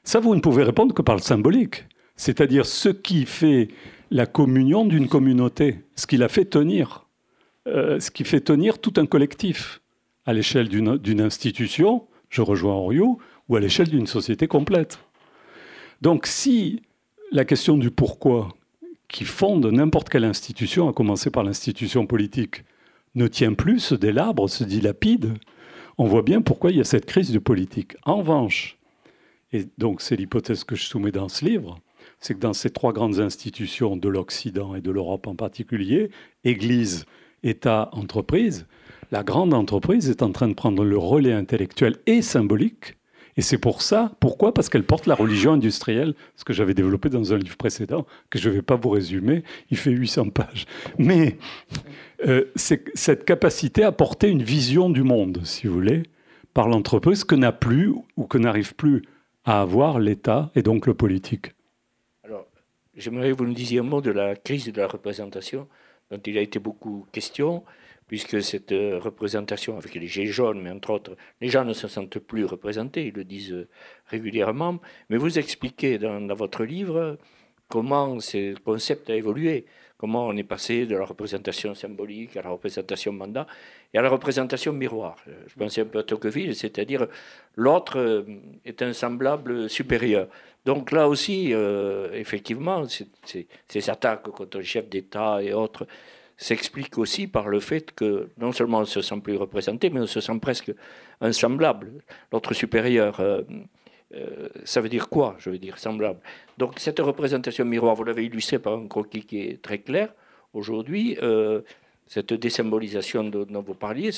[0.04, 3.70] Ça, vous ne pouvez répondre que par le symbolique, c'est-à-dire ce qui fait
[4.12, 7.03] la communion d'une communauté, ce qui la fait tenir,
[7.68, 9.82] euh, ce qui fait tenir tout un collectif
[10.26, 15.00] à l'échelle d'une institution, je rejoins Oriou, ou à l'échelle d'une société complète.
[16.02, 16.82] Donc si
[17.32, 18.50] la question du pourquoi
[19.08, 22.64] qui fonde n'importe quelle institution, à commencer par l'institution politique,
[23.16, 25.34] ne tient plus, se délabre, se dilapide,
[25.98, 27.96] on voit bien pourquoi il y a cette crise de politique.
[28.04, 28.78] En revanche,
[29.52, 31.80] et donc c'est l'hypothèse que je soumets dans ce livre,
[32.20, 36.10] c'est que dans ces trois grandes institutions de l'Occident et de l'Europe en particulier,
[36.44, 37.06] Église,
[37.44, 38.66] État, entreprise,
[39.12, 42.96] la grande entreprise est en train de prendre le relais intellectuel et symbolique.
[43.36, 44.54] Et c'est pour ça, pourquoi?
[44.54, 48.38] Parce qu'elle porte la religion industrielle, ce que j'avais développé dans un livre précédent, que
[48.38, 50.66] je ne vais pas vous résumer, il fait 800 pages.
[50.98, 51.38] Mais
[52.28, 56.04] euh, c'est cette capacité à porter une vision du monde, si vous voulez,
[56.54, 59.04] par l'entreprise que n'a plus ou que n'arrive plus
[59.46, 61.54] à avoir l'État et donc le politique.
[62.24, 62.46] Alors,
[62.96, 65.68] j'aimerais que vous nous disiez un mot de la crise de la représentation,
[66.14, 67.64] dont il a été beaucoup question,
[68.08, 71.88] puisque cette euh, représentation avec les Gilets jaunes, mais entre autres, les gens ne se
[71.88, 73.68] sentent plus représentés, ils le disent euh,
[74.08, 74.80] régulièrement.
[75.10, 77.18] Mais vous expliquez dans, dans votre livre
[77.68, 79.66] comment ce concept a évolué
[80.04, 83.48] comment on est passé de la représentation symbolique à la représentation mandat
[83.94, 85.16] et à la représentation miroir.
[85.48, 87.08] Je pensais un peu à Tocqueville, c'est-à-dire
[87.56, 88.24] l'autre euh,
[88.66, 90.28] est un semblable supérieur.
[90.66, 95.86] Donc là aussi, euh, effectivement, ces attaques contre les chefs d'État et autres
[96.38, 100.00] s'expliquent aussi par le fait que non seulement on ne se sent plus représenté, mais
[100.00, 100.74] on se sent presque
[101.22, 101.92] un semblable,
[102.32, 103.20] l'autre supérieur.
[103.20, 103.42] Euh,
[104.16, 105.36] euh, ça veut dire quoi?
[105.40, 106.20] Je veux dire semblable.
[106.58, 110.14] Donc cette représentation miroir, vous l'avez illustrée par un croquis qui est très clair.
[110.54, 111.18] Aujourd'hui,
[112.08, 114.12] cette désymbolisation dont vous parliez,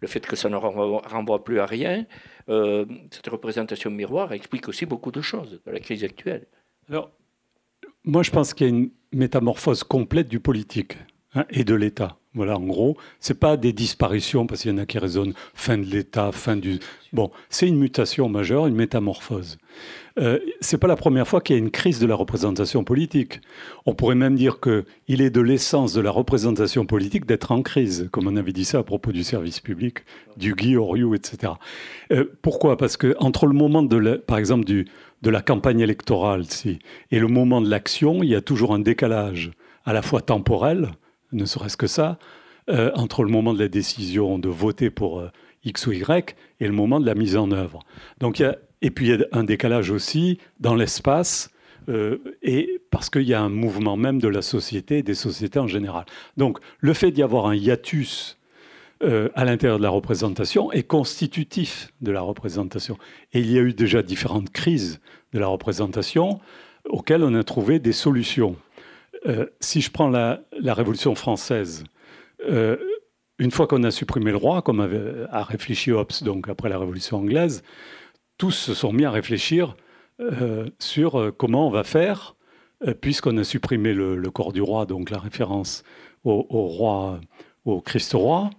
[0.00, 2.06] le fait que ça ne renvoie, plus à rien,
[2.48, 6.46] euh, cette représentation miroir explique aussi beaucoup de choses de la crise actuelle.
[6.88, 7.10] Alors,
[8.04, 10.96] moi je pense qu'il y a une métamorphose complète du politique
[11.34, 12.18] hein, et de l'État.
[12.36, 15.78] Voilà, en gros, c'est pas des disparitions parce qu'il y en a qui raisonnent fin
[15.78, 16.78] de l'État, fin du.
[17.14, 19.56] Bon, c'est une mutation majeure, une métamorphose.
[20.18, 23.40] Euh, c'est pas la première fois qu'il y a une crise de la représentation politique.
[23.86, 27.62] On pourrait même dire que il est de l'essence de la représentation politique d'être en
[27.62, 30.00] crise, comme on avait dit ça à propos du service public,
[30.36, 31.54] du Guy Oriou, etc.
[32.12, 32.76] Euh, pourquoi?
[32.76, 34.86] Parce que entre le moment de, par exemple, du,
[35.22, 36.80] de la campagne électorale, si,
[37.10, 39.52] et le moment de l'action, il y a toujours un décalage,
[39.86, 40.90] à la fois temporel
[41.32, 42.18] ne serait-ce que ça,
[42.68, 45.30] euh, entre le moment de la décision de voter pour euh,
[45.64, 47.84] X ou Y et le moment de la mise en œuvre.
[48.18, 48.42] Donc,
[48.82, 51.50] et puis il y a un décalage aussi dans l'espace,
[51.88, 55.60] euh, et parce qu'il y a un mouvement même de la société et des sociétés
[55.60, 56.06] en général.
[56.36, 58.36] Donc le fait d'y avoir un hiatus
[59.34, 62.96] à l'intérieur de la représentation est constitutif de la représentation.
[63.34, 65.00] Et il y a eu déjà différentes crises
[65.34, 66.40] de la représentation
[66.88, 68.56] auxquelles on a trouvé des solutions.
[69.26, 71.84] Euh, si je prends la, Révolution française,
[72.48, 72.76] euh,
[73.38, 74.80] une fois qu'on a supprimé le roi, comme
[75.30, 77.62] a réfléchi Hobbes donc après la Révolution anglaise,
[78.38, 79.76] tous se sont mis à réfléchir
[80.20, 82.36] euh, sur comment on va faire,
[83.00, 85.82] puisqu'on a supprimé le, corps du roi, donc la référence
[86.24, 87.20] au, roi,
[87.64, 88.50] au Christ roi.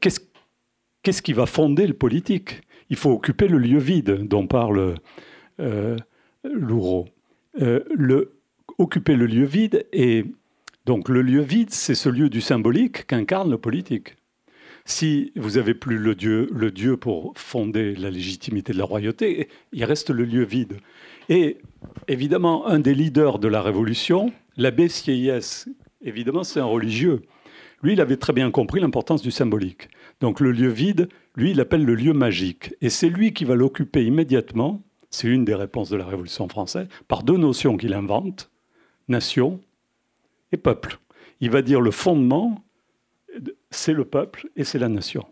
[0.00, 2.60] Qu'est-ce qui va fonder le politique?
[2.90, 4.96] Il faut occuper le lieu vide dont parle
[6.44, 7.06] Louraud.
[7.54, 8.35] le,
[8.78, 9.86] occuper le lieu vide.
[9.92, 10.24] Et
[10.84, 14.16] donc le lieu vide, c'est ce lieu du symbolique qu'incarne le politique.
[14.84, 19.48] Si vous n'avez plus le dieu, le dieu pour fonder la légitimité de la royauté,
[19.72, 20.76] il reste le lieu vide.
[21.28, 21.58] Et
[22.06, 25.68] évidemment, un des leaders de la Révolution, l'abbé Sieyès,
[26.02, 27.22] évidemment, c'est un religieux.
[27.82, 29.88] Lui, il avait très bien compris l'importance du symbolique.
[30.20, 32.74] Donc le lieu vide, lui, il appelle le lieu magique.
[32.80, 36.86] Et c'est lui qui va l'occuper immédiatement, c'est une des réponses de la Révolution française,
[37.08, 38.50] par deux notions qu'il invente,
[39.08, 39.60] nation
[40.52, 40.98] et peuple.
[41.40, 42.64] Il va dire le fondement,
[43.70, 45.26] c'est le peuple et c'est la nation.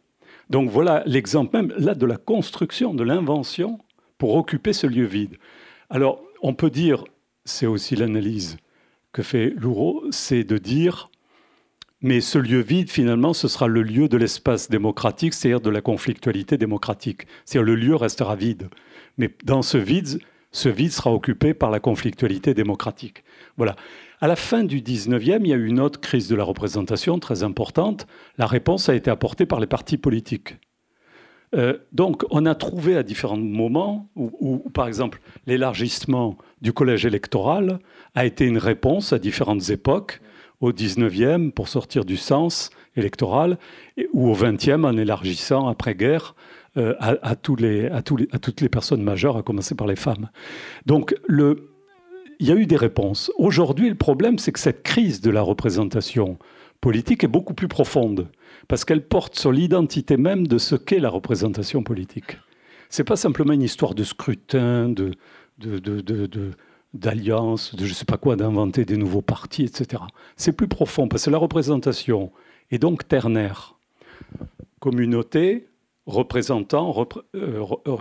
[0.51, 3.79] Donc voilà l'exemple même là de la construction, de l'invention
[4.18, 5.37] pour occuper ce lieu vide.
[5.91, 7.05] Alors on peut dire,
[7.45, 8.59] c'est aussi l'analyse
[9.12, 11.11] que fait Louraud, c'est de dire,
[12.01, 15.81] mais ce lieu vide, finalement, ce sera le lieu de l'espace démocratique, c'est-à-dire de la
[15.81, 17.27] conflictualité démocratique.
[17.47, 18.68] C'est-à-dire le lieu restera vide.
[19.16, 20.20] Mais dans ce vide,
[20.55, 23.24] ce vide sera occupé par la conflictualité démocratique.
[23.57, 23.74] Voilà.
[24.20, 27.18] À la fin du 19e, il y a eu une autre crise de la représentation
[27.18, 28.07] très importante.
[28.38, 30.57] La réponse a été apportée par les partis politiques.
[31.57, 37.80] Euh, donc, on a trouvé à différents moments où, par exemple, l'élargissement du collège électoral
[38.14, 40.20] a été une réponse à différentes époques,
[40.61, 43.59] au 19e pour sortir du sens électoral,
[44.12, 46.36] ou au 20e en élargissant après-guerre
[46.77, 50.31] euh, à, toutes les personnes majeures, à commencer par les femmes.
[50.87, 53.31] Donc, il y a eu des réponses.
[53.37, 56.39] Aujourd'hui, le problème, c'est que cette crise de la représentation
[56.81, 58.29] politique est beaucoup plus profonde,
[58.68, 62.39] parce qu'elle porte sur l'identité même de ce qu'est la représentation politique.
[62.91, 65.12] Ce n'est pas simplement une histoire de scrutin, de,
[65.59, 65.79] de
[67.01, 70.03] je ne sais pas quoi, d'inventer des nouveaux partis, etc.
[70.37, 72.33] C'est plus profond, parce que la représentation
[72.70, 73.77] est donc ternaire.
[74.81, 75.68] Communauté,
[76.07, 76.94] représentant,
[77.34, 77.96] euh, euh,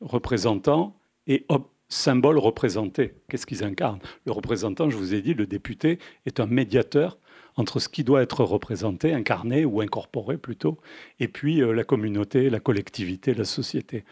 [0.00, 0.96] représentant
[1.26, 1.46] et
[1.88, 3.14] symbole représenté.
[3.28, 4.00] Qu'est-ce qu'ils incarnent?
[4.26, 7.18] Le représentant, je vous ai dit, le député est un médiateur
[7.56, 10.78] entre ce qui doit être représenté, incarné ou incorporé plutôt,
[11.20, 14.04] et puis euh, la communauté, la collectivité, la société.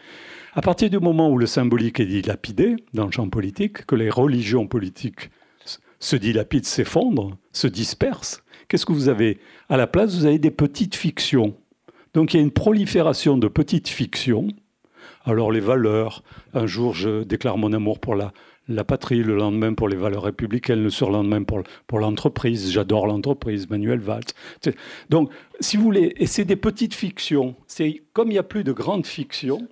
[0.53, 4.09] À partir du moment où le symbolique est dilapidé dans le champ politique, que les
[4.09, 5.29] religions politiques
[5.99, 9.39] se dilapident, s'effondrent, se dispersent, qu'est-ce que vous avez?
[9.67, 11.55] À la place, vous avez des petites fictions.
[12.13, 14.47] Donc il y a une prolifération de petites fictions.
[15.25, 18.33] Alors les valeurs, un jour je déclare mon amour pour la,
[18.67, 22.71] la patrie, le lendemain pour les valeurs républicaines, le surlendemain pour, pour l'entreprise.
[22.71, 24.23] J'adore l'entreprise, Manuel Valls.
[25.09, 27.55] Donc, si vous voulez, et c'est des petites fictions.
[27.67, 29.67] C'est comme il n'y a plus de grandes fictions,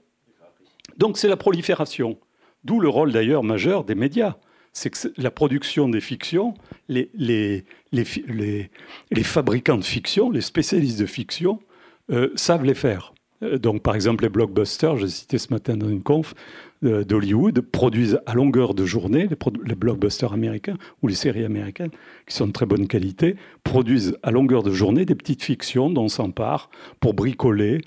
[0.97, 2.17] donc c'est la prolifération.
[2.63, 4.35] D'où le rôle d'ailleurs majeur des médias.
[4.73, 6.53] C'est que la production des fictions,
[6.87, 8.69] les, les, les,
[9.09, 11.59] les, fabricants de fiction, les spécialistes de fiction,
[12.35, 13.13] savent les faire.
[13.43, 16.33] Euh, donc, par exemple, les blockbusters, j'ai cité ce matin dans une conf,
[16.83, 19.29] d'Hollywood produisent à longueur de journée,
[19.67, 21.91] les, blockbusters américains ou les séries américaines,
[22.27, 26.05] qui sont de très bonne qualité, produisent à longueur de journée des petites fictions dont
[26.05, 27.81] on s'empare pour bricoler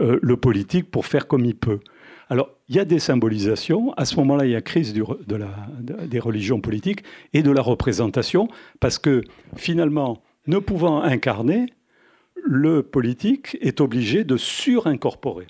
[0.00, 1.80] euh, le politique, pour faire comme il peut.
[2.28, 3.92] Alors, il y a des symbolisations.
[3.94, 4.94] À ce moment-là, il y a crise
[5.28, 7.02] la, des religions politiques
[7.32, 8.46] et de la représentation,
[8.78, 9.22] parce que
[9.56, 11.66] finalement, ne pouvant incarner,
[12.44, 15.46] le politique est obligé de surincorporer.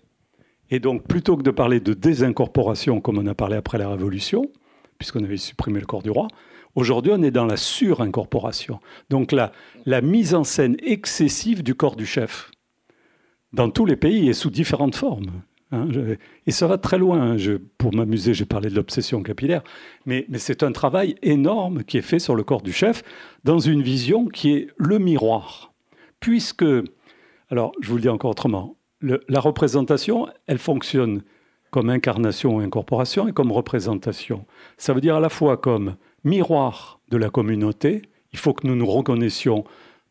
[0.70, 4.50] Et donc, plutôt que de parler de désincorporation, comme on a parlé après la Révolution,
[4.98, 6.28] puisqu'on avait supprimé le corps du roi,
[6.74, 8.80] aujourd'hui, on est dans la surincorporation.
[9.10, 9.52] Donc, la,
[10.00, 12.50] mise en scène excessive du corps du chef,
[13.52, 15.42] dans tous les pays et sous différentes formes.
[15.72, 15.88] Hein,
[16.46, 17.36] et ça va très loin.
[17.36, 19.62] Je, pour m'amuser, j'ai parlé de l'obsession capillaire,
[20.04, 23.02] mais c'est un travail énorme qui est fait sur le corps du chef
[23.44, 25.75] dans une vision qui est le miroir.
[26.26, 26.64] Puisque,
[27.50, 31.22] alors je vous le dis encore autrement, la représentation, elle fonctionne
[31.70, 34.44] comme incarnation ou incorporation et comme représentation.
[34.76, 38.02] Ça veut dire à la fois comme miroir de la communauté,
[38.32, 39.62] il faut que nous nous reconnaissions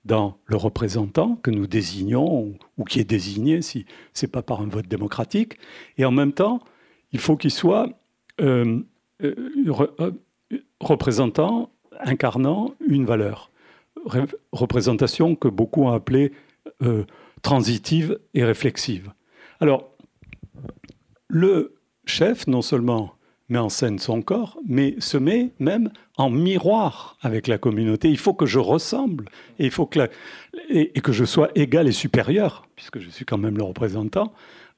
[0.05, 4.61] dans le représentant que nous désignons ou, qui est désigné si ce n'est pas par
[4.61, 5.57] un vote démocratique,
[5.97, 6.61] et en même temps,
[7.11, 7.89] il faut qu'il soit
[8.39, 8.79] euh,
[9.21, 9.35] euh,
[9.99, 10.11] euh,
[10.79, 13.51] représentant, incarnant une valeur.
[14.51, 16.31] Représentation que beaucoup ont appelée
[17.41, 19.11] transitive et réflexive.
[19.59, 19.95] Alors,
[21.27, 21.75] le
[22.05, 23.15] chef, non seulement
[23.49, 28.09] met en scène son corps, mais se met même en miroir avec la communauté.
[28.09, 29.25] Il faut que je ressemble
[29.59, 30.09] et il faut que,
[30.69, 34.33] et, que je sois égal et supérieur, puisque je suis quand même le représentant,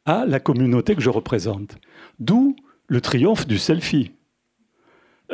[0.06, 1.78] à la communauté que je représente.
[2.20, 2.56] D'où
[2.88, 4.12] le triomphe du selfie.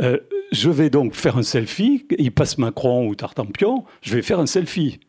[0.01, 0.17] Euh,
[0.53, 4.45] je vais donc faire un selfie, il passe Macron ou Tartampion, je vais faire un
[4.45, 4.99] selfie.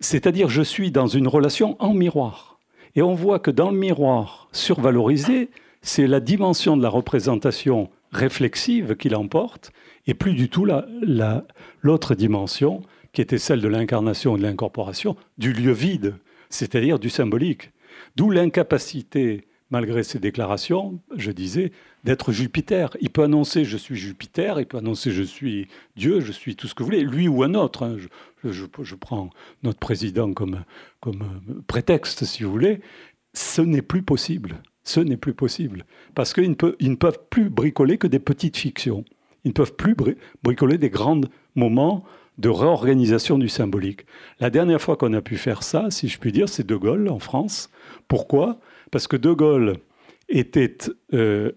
[0.00, 2.58] C'est-à-dire, je suis dans une relation en miroir.
[2.96, 5.50] Et on voit que dans le miroir survalorisé,
[5.80, 9.72] c'est la dimension de la représentation réflexive qui l'emporte,
[10.06, 10.66] et plus du tout
[11.82, 16.16] l'autre dimension qui était celle de l'incarnation et de l'incorporation du lieu vide,
[16.50, 17.70] c'est-à-dire du symbolique.
[18.16, 21.72] D'où l'incapacité malgré ses déclarations, je disais,
[22.04, 22.96] d'être Jupiter.
[23.00, 26.68] Il peut annoncer je suis Jupiter, il peut annoncer je suis Dieu, je suis tout
[26.68, 27.84] ce que vous voulez, lui ou un autre.
[27.84, 27.96] Hein.
[28.44, 29.30] Je, prends
[29.62, 30.64] notre président comme,
[31.00, 32.80] comme euh, prétexte, si vous voulez.
[33.32, 34.62] Ce n'est plus possible.
[34.84, 35.86] Ce n'est plus possible.
[36.14, 39.04] Parce qu'ils ne, peuvent, ne peuvent plus bricoler que des petites fictions.
[39.44, 39.96] Ils ne peuvent plus
[40.42, 41.20] bricoler des grands
[41.54, 42.04] moments
[42.38, 44.06] de réorganisation du symbolique.
[44.40, 47.08] La dernière fois qu'on a pu faire ça, si je puis dire, c'est De Gaulle
[47.08, 47.70] en France.
[48.08, 48.58] Pourquoi?
[48.94, 49.78] Parce que De Gaulle
[50.28, 50.78] était.
[51.14, 51.50] Euh,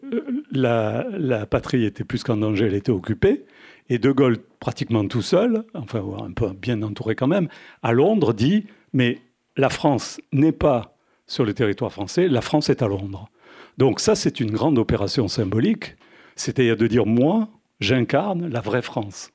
[0.51, 3.45] la, patrie était plus qu'en danger, elle était occupée.
[3.89, 7.47] Et De Gaulle, pratiquement tout seul, enfin un peu bien entouré quand même,
[7.83, 9.19] à Londres, dit Mais
[9.55, 13.29] la France n'est pas sur le territoire français, la France est à Londres.
[13.77, 15.95] Donc, ça, c'est une grande opération symbolique.
[16.35, 19.31] C'est-à-dire de dire Moi, j'incarne la vraie France,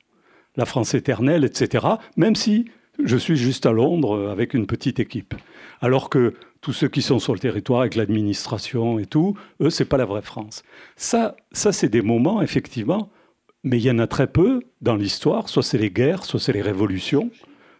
[0.57, 1.87] la France éternelle, etc.,
[2.17, 2.65] même si
[3.01, 5.35] je suis juste à Londres avec une petite équipe.
[5.79, 6.33] Alors que
[6.63, 10.05] tous ceux qui sont sur le territoire avec l'administration et tout, eux, c'est pas la
[10.05, 10.63] vraie France.
[10.95, 13.11] Ça, ça c'est des moments, effectivement,
[13.63, 15.49] mais il y en a très peu dans l'histoire.
[15.49, 17.29] Soit c'est les guerres, soit c'est les révolutions.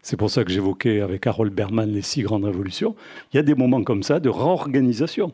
[0.02, 2.94] C'est pour ça que j'évoquais avec Harold Berman les six grandes révolutions.
[3.32, 5.34] Il y a des moments comme ça de réorganisation.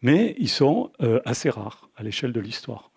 [0.00, 2.90] Mais ils sont euh, assez rares à l'échelle de l'histoire.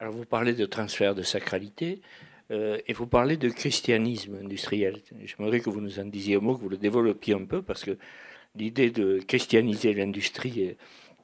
[0.00, 2.02] Alors vous parlez de transfert de sacralité.
[2.50, 5.00] Euh, et vous parlez de christianisme industriel.
[5.24, 7.84] J'aimerais que vous nous en disiez un mot, que vous le développiez un peu, parce
[7.84, 7.98] que
[8.54, 10.76] l'idée de christianiser l'industrie,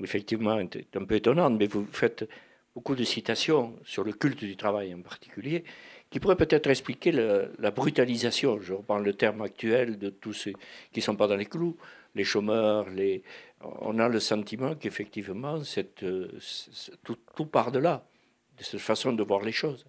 [0.02, 2.28] effectivement, est un peu étonnante, mais vous faites
[2.74, 5.64] beaucoup de citations sur le culte du travail en particulier,
[6.10, 10.52] qui pourraient peut-être expliquer la brutalisation, je reprends le terme actuel, de tous ceux
[10.92, 11.76] qui ne sont pas dans les clous,
[12.14, 12.86] les chômeurs,
[13.62, 16.04] on a le sentiment qu'effectivement, cette,
[17.04, 18.04] tout, tout part de là,
[18.58, 19.86] de cette façon de voir les choses.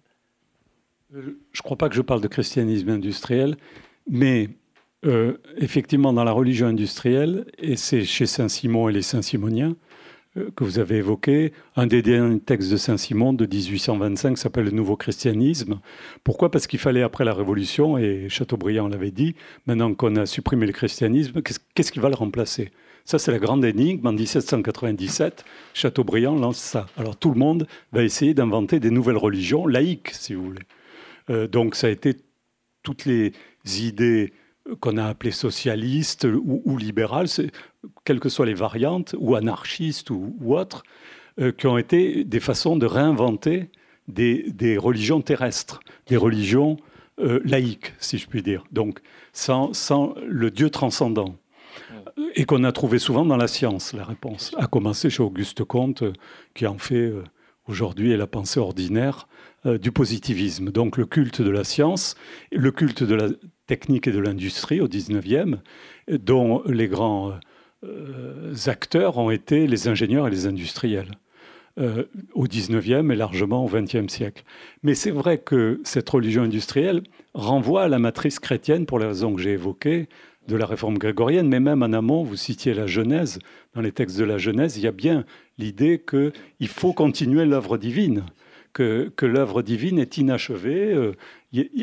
[1.12, 3.56] Je ne crois pas que je parle de christianisme industriel,
[4.08, 4.48] mais
[5.04, 9.76] euh, effectivement, dans la religion industrielle, et c'est chez Saint-Simon et les Saint-Simoniens
[10.36, 14.70] euh, que vous avez évoqué, un des derniers textes de Saint-Simon de 1825 s'appelle Le
[14.70, 15.80] Nouveau Christianisme.
[16.24, 16.50] Pourquoi?
[16.50, 19.34] Parce qu'il fallait, après la Révolution, et Chateaubriand l'avait dit,
[19.66, 22.72] maintenant qu'on a supprimé le christianisme, qu'est-ce qui va le remplacer?
[23.04, 24.06] Ça, c'est la grande énigme.
[24.06, 25.44] En 1797,
[25.74, 26.86] Chateaubriand lance ça.
[26.96, 30.62] Alors tout le monde va essayer d'inventer des nouvelles religions laïques, si vous voulez.
[31.30, 32.16] Euh, donc ça a été
[32.82, 33.32] toutes les
[33.64, 34.32] idées
[34.80, 37.28] qu'on a appelées socialistes ou, libérales,
[38.04, 40.84] quelles que soient les variantes, ou anarchistes ou, autres,
[41.38, 43.68] euh, qui ont été des façons de réinventer
[44.08, 46.78] des, religions terrestres, des religions
[47.20, 48.64] euh, laïques, si je puis dire.
[48.72, 49.00] Donc
[49.32, 49.72] sans,
[50.26, 51.36] le Dieu transcendant.
[52.36, 54.54] Et qu'on a trouvé souvent dans la science, la réponse.
[54.58, 56.04] À commencer chez Auguste Comte,
[56.54, 57.12] qui en fait
[57.66, 59.26] aujourd'hui la pensée ordinaire
[59.64, 60.70] du positivisme.
[60.70, 62.16] Donc le culte de la science,
[62.52, 63.28] le culte de la
[63.66, 65.58] technique et de l'industrie au 19e,
[66.08, 67.32] dont les grands
[67.84, 71.12] euh, acteurs ont été les ingénieurs et les industriels.
[71.76, 72.04] Euh,
[72.34, 74.44] au 19e et largement au 20e siècle.
[74.84, 77.02] Mais c'est vrai que cette religion industrielle
[77.34, 80.08] renvoie à la matrice chrétienne pour les raisons que j'ai évoquées
[80.46, 83.40] de la réforme grégorienne, mais même en amont, vous citiez la Genèse,
[83.74, 85.24] dans les textes de la Genèse, il y a bien
[85.58, 88.22] l'idée qu'il faut continuer l'œuvre divine
[88.74, 91.12] que, l'œuvre divine est inachevée, euh,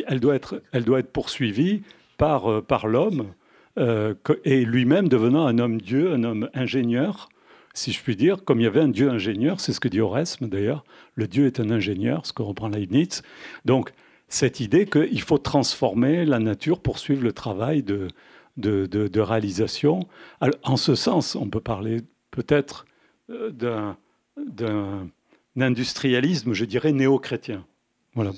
[0.08, 1.82] elle, doit être, elle doit être poursuivie
[2.18, 3.34] par, euh, par l'homme,
[3.80, 4.14] euh,
[4.44, 7.30] et lui-même devenant un homme-dieu, un homme ingénieur,
[7.74, 10.02] si je puis dire, comme il y avait un dieu ingénieur, c'est ce que dit
[10.02, 10.84] Oresme d'ailleurs,
[11.16, 13.24] le dieu est un ingénieur, ce que reprend Leibniz.
[13.64, 13.94] Donc,
[14.28, 18.10] cette idée qu'il faut transformer la nature pour suivre le travail de,
[18.58, 20.02] de, de réalisation.
[20.64, 22.86] en ce sens, on peut parler peut-être
[23.30, 23.98] d'un
[25.60, 27.66] industrialisme, je dirais, néo-chrétien.
[28.16, 28.32] Voilà,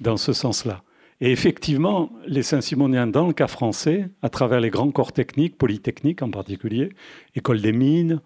[0.00, 0.82] dans ce sens-là.
[1.20, 6.22] Et effectivement, les Saint-Simoniens, dans le cas français, à travers les grands corps techniques, polytechniques
[6.22, 6.90] en particulier,
[7.34, 8.20] école des mines,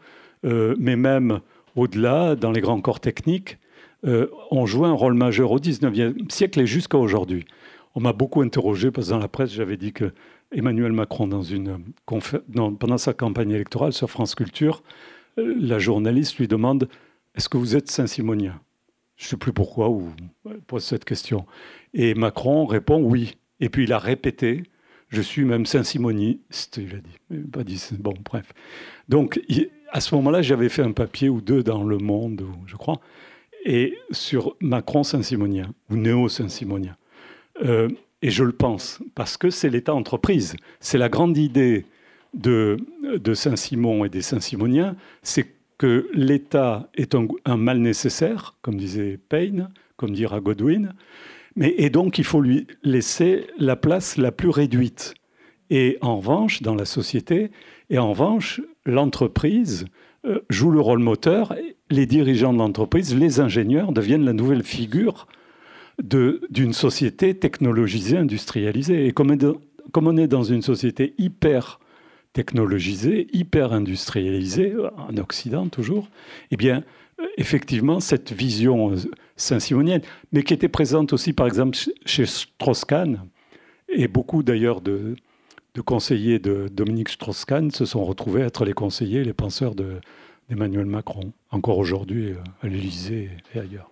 [0.44, 1.40] euh, mais même
[1.76, 3.58] au-delà, dans les grands corps techniques,
[4.06, 7.44] euh, ont joué un rôle majeur au XIXe siècle et jusqu'à aujourd'hui.
[7.94, 10.12] On m'a beaucoup interrogé, parce que dans la presse, j'avais dit que
[10.52, 11.28] Emmanuel Macron,
[12.06, 14.82] pendant sa campagne électorale sur France Culture,
[15.38, 16.88] euh, la journaliste lui demande
[17.38, 18.60] est-ce que vous êtes Saint-Simonien
[19.16, 20.12] Je ne sais plus pourquoi ou
[20.66, 21.46] pose cette question.
[21.94, 23.36] Et Macron répond oui.
[23.60, 24.64] Et puis il a répété
[25.08, 27.42] je suis même Saint-Simoniste, il a dit.
[27.50, 28.52] Pas dit, bon, bref.
[29.08, 29.40] Donc,
[29.90, 33.00] à ce moment-là, j'avais fait un papier ou deux dans Le Monde, je crois,
[33.64, 36.96] et sur Macron Saint-Simonien, ou néo-Saint-Simonien.
[37.64, 37.88] Euh,
[38.20, 40.56] et je le pense, parce que c'est l'État entreprise.
[40.80, 41.86] C'est la grande idée
[42.34, 49.18] de, de Saint-Simon et des Saint-Simoniens, c'est que l'État est un, mal nécessaire, comme disait
[49.28, 50.92] Payne, comme dira Godwin,
[51.56, 55.14] mais, et donc il faut lui laisser la place la plus réduite.
[55.70, 57.50] Et en revanche, dans la société,
[57.90, 59.86] et en revanche, l'entreprise
[60.24, 61.54] euh, joue le rôle moteur,
[61.90, 65.26] les dirigeants de l'entreprise, les ingénieurs deviennent la nouvelle figure
[66.00, 69.06] d'une société technologisée, industrialisée.
[69.06, 69.36] Et comme
[69.94, 71.80] on est dans une société hyper
[72.32, 76.08] technologisée, hyper industrialisée, en Occident toujours,
[76.50, 76.84] eh bien,
[77.36, 78.94] effectivement, cette vision
[79.36, 80.02] saint-simonienne,
[80.32, 83.24] mais qui était présente aussi, par exemple, chez Strauss-Kahn,
[83.88, 85.16] et beaucoup d'ailleurs de,
[85.84, 91.78] conseillers de Dominique Strauss-Kahn se sont retrouvés être les conseillers, les penseurs d'Emmanuel Macron, encore
[91.78, 93.90] aujourd'hui euh, à l'Élysée et ailleurs.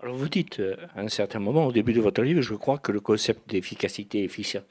[0.00, 2.78] Alors vous dites euh, à un certain moment, au début de votre livre, je crois
[2.78, 4.66] que le concept d'efficacité efficiente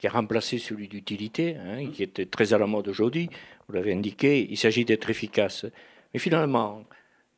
[0.00, 3.28] qui a remplacé celui d'utilité, hein, qui était très à la mode aujourd'hui.
[3.68, 5.66] Vous l'avez indiqué, il s'agit d'être efficace.
[6.12, 6.84] Mais finalement,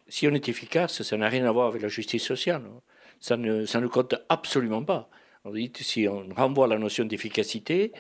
[0.09, 2.63] si on est efficace, ça n'a rien à voir avec la justice sociale.
[2.65, 2.81] Hein.
[3.21, 5.11] Ça ne, ça ne compte absolument pas.
[5.45, 7.93] Vous dites, si on renvoie la notion d'efficacité,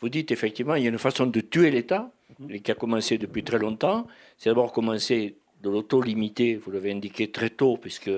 [0.00, 2.10] vous dites effectivement, il y a une façon de tuer l'État,
[2.40, 2.60] mhm.
[2.60, 4.06] qui a commencé depuis très longtemps.
[4.36, 8.10] C'est d'abord commencer de l'auto-limiter, vous l'avez indiqué très tôt, puisque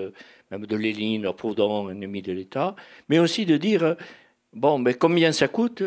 [0.51, 2.75] même de Lénine, Proudhon, ennemi de l'État,
[3.09, 3.97] mais aussi de dire
[4.53, 5.83] Bon, mais combien ça coûte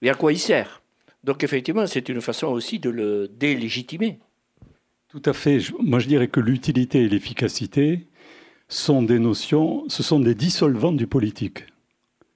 [0.00, 0.82] et à quoi il sert?
[1.24, 4.18] Donc effectivement, c'est une façon aussi de le délégitimer.
[5.08, 5.58] Tout à fait.
[5.80, 8.06] Moi, je dirais que l'utilité et l'efficacité
[8.68, 11.64] sont des notions, ce sont des dissolvants du politique.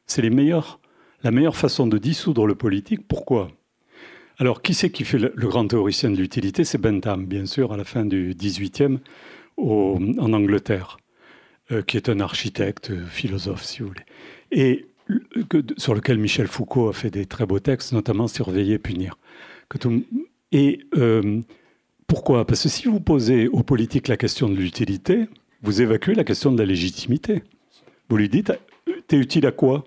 [0.07, 3.07] C'est la meilleure façon de dissoudre le politique.
[3.07, 3.51] Pourquoi?
[4.39, 6.65] Alors, qui c'est qui fait le, grand théoricien de l'utilité?
[6.65, 8.99] C'est Bentham, bien sûr, à la fin du 18e,
[9.59, 10.97] en Angleterre,
[11.87, 14.05] qui est un architecte, philosophe, si vous voulez,
[14.51, 14.87] et
[15.77, 19.17] sur lequel Michel Foucault a fait des très beaux textes, notamment Surveiller, punir.
[20.53, 20.81] Et
[22.07, 22.47] pourquoi?
[22.47, 25.29] Parce que si vous posez aux politiques la question de l'utilité,
[25.63, 27.43] vous évacuez la question de la légitimité.
[28.09, 28.53] Vous lui dites,
[29.07, 29.85] t'es utile à quoi?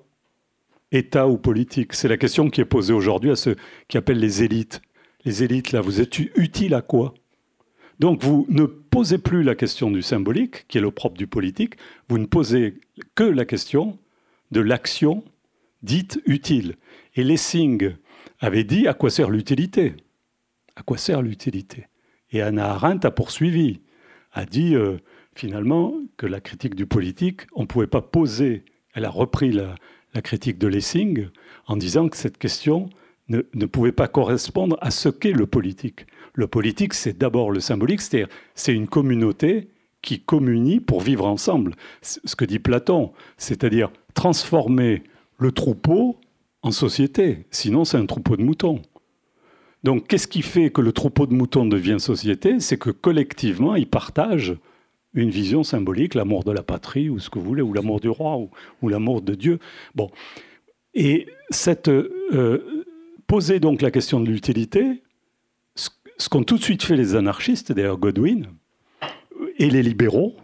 [0.92, 3.56] État ou politique C'est la question qui est posée aujourd'hui à ceux
[3.88, 4.82] qui appellent les élites.
[5.26, 7.14] Les élites, là, vous êtes utile à quoi?
[8.00, 11.76] Donc vous ne posez plus la question du symbolique, qui est le propre du politique,
[12.10, 12.80] vous ne posez
[13.16, 13.98] que la question
[14.52, 15.24] de l'action
[15.84, 16.76] dite utile.
[17.16, 17.94] Et Lessing
[18.40, 19.94] avait dit à quoi sert l'utilité?
[20.76, 21.88] À quoi sert l'utilité?
[22.32, 23.82] Et Anna Arendt a poursuivi,
[24.34, 24.98] a dit euh,
[25.36, 29.76] finalement que la critique du politique, on ne pouvait pas poser, elle a repris la,
[30.24, 31.28] critique de Lessing
[31.68, 32.90] en disant que cette question
[33.28, 36.08] ne, ne pouvait pas correspondre à ce qu'est le politique.
[36.34, 39.68] Le politique, c'est d'abord le symbolique, c'est-à-dire c'est une communauté
[40.06, 41.76] qui communie pour vivre ensemble.
[42.02, 45.04] Ce que dit Platon, c'est-à-dire transformer
[45.38, 46.18] le troupeau
[46.62, 47.46] en société.
[47.52, 48.82] Sinon, c'est un troupeau de moutons.
[49.84, 52.60] Donc, qu'est-ce qui fait que le troupeau de moutons devient société?
[52.60, 54.56] C'est que collectivement, ils partagent
[55.14, 58.10] une vision symbolique, l'amour de la patrie, ou ce que vous voulez, ou l'amour du
[58.10, 58.38] roi,
[58.82, 59.60] ou, l'amour de Dieu.
[59.94, 60.10] Bon.
[60.94, 62.86] Et cette, euh,
[63.28, 65.04] poser donc la question de l'utilité,
[65.76, 65.90] ce,
[66.30, 68.48] qu'ont tout de suite fait les anarchistes, d'ailleurs Godwin,
[69.58, 70.36] et les libéraux,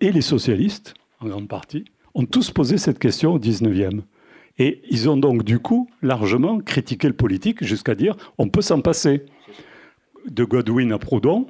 [0.00, 4.02] et les socialistes, en grande partie, ont tous posé cette question au 19e.
[4.58, 8.80] Et ils ont donc du coup largement critiqué le politique jusqu'à dire on peut s'en
[8.80, 9.24] passer.
[10.26, 11.46] De Godwin à Proudhon,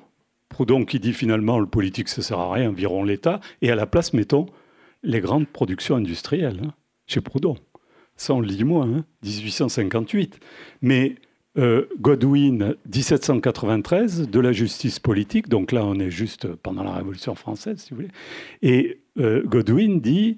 [0.51, 3.87] Proudhon qui dit finalement le politique ça sert à rien, environ l'État, et à la
[3.87, 4.47] place mettons
[5.03, 6.75] les grandes productions industrielles hein,
[7.07, 7.57] chez Proudhon.
[8.17, 10.41] Ça on le dit moins, 1858.
[10.83, 11.15] Mais
[11.59, 17.35] euh, Godwin, 1793, de la justice politique, donc là on est juste pendant la Révolution
[17.35, 18.11] française si vous voulez,
[18.63, 20.37] et euh, Godwin dit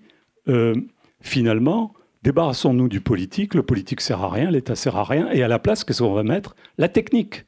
[0.48, 0.74] euh,
[1.20, 1.92] finalement
[2.22, 5.58] débarrassons-nous du politique, le politique sert à rien, l'État sert à rien, et à la
[5.58, 6.56] place, qu'est-ce qu'on va mettre?
[6.76, 7.46] La technique.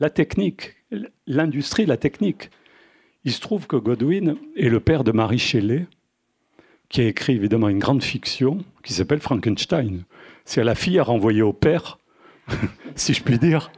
[0.00, 0.74] La technique
[1.26, 2.50] l'industrie, la technique.
[3.24, 5.86] Il se trouve que Godwin est le père de Marie Shelley,
[6.88, 10.04] qui a écrit évidemment une grande fiction qui s'appelle Frankenstein.
[10.44, 11.98] C'est la fille à renvoyer au père,
[12.94, 13.70] si je puis dire,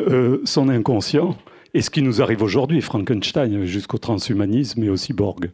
[0.00, 1.36] euh, son inconscient.
[1.72, 5.50] Et ce qui nous arrive aujourd'hui, Frankenstein, jusqu'au transhumanisme et au cyborg.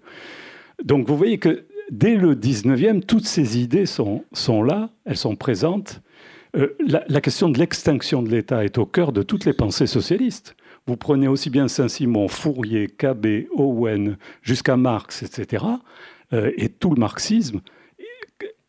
[0.83, 5.37] Donc vous voyez que dès le 19e, toutes ces idées sont, sont là, elles sont
[5.37, 6.01] présentes.
[6.57, 10.57] Euh, la, question de l'extinction de l'État est au cœur de toutes les pensées socialistes.
[10.87, 15.65] Vous prenez aussi bien Saint-Simon, Fourier, Cabet, Owen, jusqu'à Marx, etc.,
[16.33, 17.61] euh, et tout le marxisme.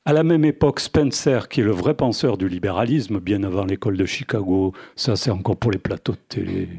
[0.08, 3.98] À la même époque, Spencer, qui est le vrai penseur du libéralisme, bien avant l'école
[3.98, 6.70] de Chicago, ça c'est encore pour les plateaux de télé.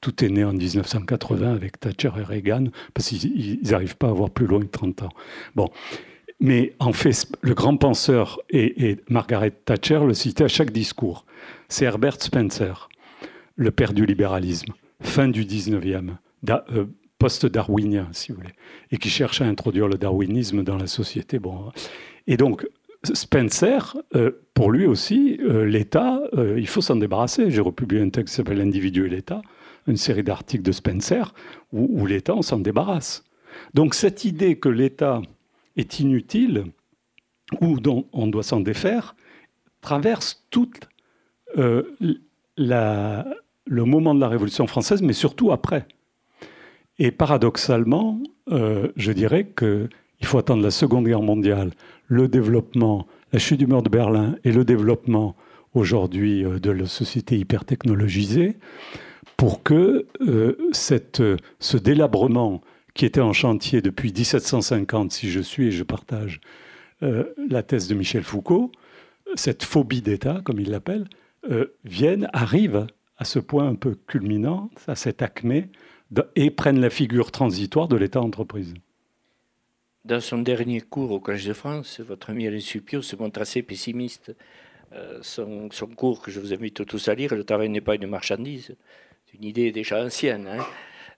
[0.00, 4.28] Tout est né en 1980 avec Thatcher et Reagan, parce qu'ils n'arrivent pas à avoir
[4.28, 5.12] plus loin de 30 ans.
[5.54, 5.68] Bon.
[6.40, 11.26] Mais en fait, le grand penseur, et Margaret Thatcher le citait à chaque discours,
[11.68, 12.88] c'est Herbert Spencer
[13.54, 16.16] le père du libéralisme, fin du 19e,
[16.50, 16.86] euh,
[17.20, 18.54] post-darwinien, si vous voulez,
[18.90, 21.38] et qui cherche à introduire le darwinisme dans la société.
[21.38, 21.70] Bon.
[22.26, 22.66] Et donc,
[23.02, 26.20] Spencer, euh, pour lui aussi, euh, l'État,
[26.56, 27.50] il faut s'en débarrasser.
[27.50, 29.42] J'ai republié un texte qui s'appelle L'individu et l'État,
[29.86, 31.34] une série d'articles de Spencer,
[31.72, 33.24] où, l'État, on s'en débarrasse.
[33.74, 35.20] Donc cette idée que l'État
[35.76, 36.64] est inutile,
[37.60, 39.14] ou dont on doit s'en défaire,
[39.80, 40.88] traverse toute
[42.56, 43.26] la,
[43.66, 45.86] le moment de la Révolution française, mais surtout après.
[46.98, 48.20] Et paradoxalement,
[48.50, 49.88] euh, je dirais qu'il
[50.22, 51.70] faut attendre la Seconde Guerre mondiale,
[52.06, 55.36] le développement, la chute du mur de Berlin et le développement
[55.74, 58.56] aujourd'hui euh, de la société hyper technologisée
[59.36, 61.22] pour que euh, cette,
[61.58, 62.60] ce délabrement
[62.94, 66.40] qui était en chantier depuis 1750, si je suis et je partage
[67.50, 68.72] la thèse de Michel Foucault,
[69.34, 71.06] cette phobie d'État, comme il l'appelle,
[71.84, 72.86] vienne, arrive
[73.18, 75.70] à ce point un peu culminant, à cet acmé,
[76.36, 78.74] et prennent la figure transitoire de l'État-entreprise.
[80.04, 83.62] Dans son dernier cours au Collège de France, votre ami Alain Supio se montre assez
[83.62, 84.36] pessimiste.
[84.92, 88.06] Euh, son, cours que je vous invite tous à lire, Le travail n'est pas une
[88.06, 88.76] marchandise,
[89.24, 90.62] c'est une idée déjà ancienne, hein,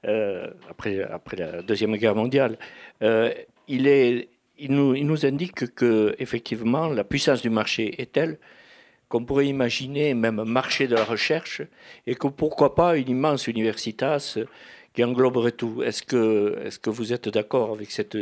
[0.06, 1.04] euh, après,
[1.36, 2.58] la Deuxième Guerre mondiale.
[3.02, 3.34] Euh,
[3.66, 4.30] il
[4.60, 8.38] nous indique que effectivement la puissance du marché est telle
[9.08, 11.60] qu'on pourrait imaginer même un marché de la recherche
[12.06, 14.38] et que pourquoi pas une immense universitas
[14.96, 15.82] qui engloberait tout.
[15.82, 18.16] Est-ce que, est que vous êtes d'accord avec cette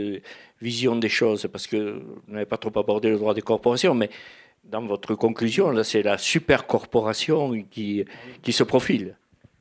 [0.60, 1.48] vision des choses?
[1.50, 4.10] Parce que vous n'avez pas trop abordé le droit des corporations, mais
[4.64, 8.04] dans votre conclusion, là, c'est la super corporation qui,
[8.42, 9.16] qui se profile.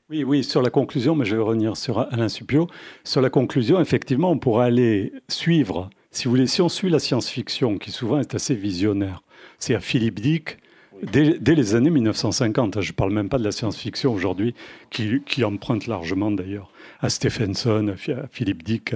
[0.10, 2.68] Oui, oui, sur la conclusion, mais je vais revenir sur Alain Supio.
[3.04, 7.00] Sur la conclusion, effectivement, on pourrait aller suivre, si vous voulez, si on suit la
[7.00, 9.22] science-fiction, qui souvent est assez visionnaire,
[9.60, 10.58] c'est à Philippe Dick,
[11.02, 14.54] dès, les années 1950, je ne parle même pas de la science-fiction aujourd'hui,
[14.90, 16.72] qui, qui, emprunte largement d'ailleurs
[17.02, 18.96] à Stephenson, à Philippe Dick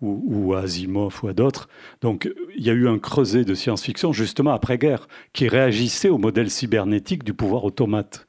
[0.00, 1.68] ou, à Asimov ou à d'autres.
[2.00, 6.50] Donc il y a eu un creuset de science-fiction justement après-guerre qui réagissait au modèle
[6.50, 8.26] cybernétique du pouvoir automate.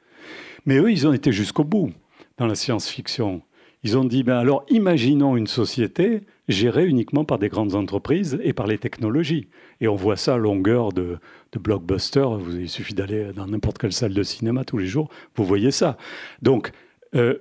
[0.65, 1.91] Mais eux, ils ont été jusqu'au bout
[2.37, 3.41] dans la science-fiction.
[3.83, 8.53] Ils ont dit, ben alors imaginons une société gérée uniquement par des grandes entreprises et
[8.53, 9.47] par les technologies.
[9.81, 11.17] Et on voit ça à longueur de,
[11.51, 12.25] de blockbuster.
[12.51, 15.97] Il suffit d'aller dans n'importe quelle salle de cinéma tous les jours, vous voyez ça.
[16.41, 16.71] Donc,
[17.15, 17.35] euh,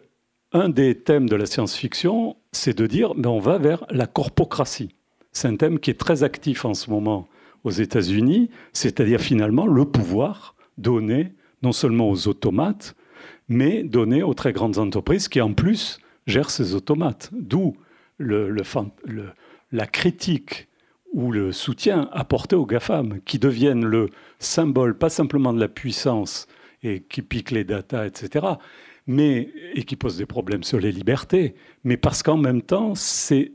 [0.52, 4.94] un des thèmes de la science-fiction, c'est de dire, ben on va vers la corpocratie.
[5.32, 7.28] C'est un thème qui est très actif en ce moment
[7.64, 11.32] aux États-Unis, c'est-à-dire finalement le pouvoir donné
[11.62, 12.94] non seulement aux automates,
[13.48, 17.30] mais donné aux très grandes entreprises qui en plus gèrent ces automates.
[17.32, 17.74] D'où
[18.18, 20.68] la critique
[21.14, 24.10] ou le soutien apporté aux GAFAM, qui deviennent le
[24.40, 26.48] symbole pas simplement de la puissance
[26.82, 28.46] et qui piquent les datas, etc.,
[29.06, 31.54] mais, et qui posent des problèmes sur les libertés,
[31.84, 33.52] mais parce qu'en même temps, c'est,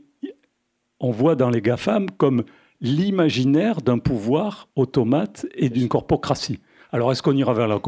[1.00, 2.44] on voit dans les GAFAM comme
[2.80, 6.60] l'imaginaire d'un pouvoir automate et d'une corpocratie.
[6.92, 7.78] Alors, est-ce qu'on ira vers la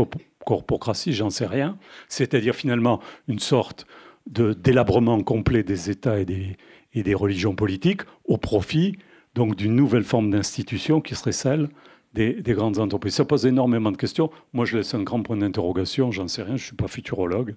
[0.44, 1.12] corpocratie?
[1.12, 1.78] J'en sais rien.
[2.08, 3.86] C'est-à-dire finalement une sorte
[4.26, 6.56] de délabrement complet des États et des,
[6.94, 8.96] et des religions politiques au profit
[9.34, 11.68] donc d'une nouvelle forme d'institution qui serait celle
[12.14, 13.14] des, grandes entreprises.
[13.14, 14.30] Ça pose énormément de questions.
[14.52, 16.10] Moi, je laisse un grand point d'interrogation.
[16.10, 16.56] J'en sais rien.
[16.56, 17.54] Je ne suis pas futurologue.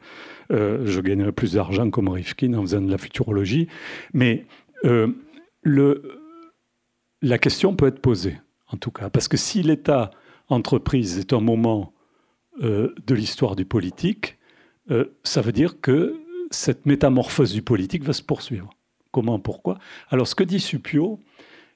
[0.51, 3.67] Euh, je gagnerai plus d'argent comme Rifkin en faisant de la futurologie.
[4.13, 4.45] Mais
[4.85, 5.11] euh,
[7.21, 8.37] la question peut être posée,
[8.71, 9.09] en tout cas.
[9.09, 10.11] Parce que si l'État
[10.47, 11.93] entreprise est un moment
[12.63, 14.37] euh, de l'histoire du politique,
[15.23, 16.15] ça veut dire que
[16.51, 18.69] cette métamorphose du politique va se poursuivre.
[19.11, 19.79] Comment, pourquoi?
[20.09, 21.19] Alors, ce que dit Supio,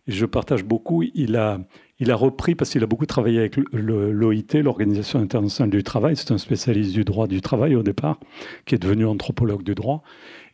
[0.09, 1.59] je partage beaucoup, il a,
[1.99, 6.31] il a repris, parce qu'il a beaucoup travaillé avec l'OIT, l'Organisation internationale du travail, c'est
[6.31, 8.19] un spécialiste du droit du travail au départ,
[8.65, 10.03] qui est devenu anthropologue du droit,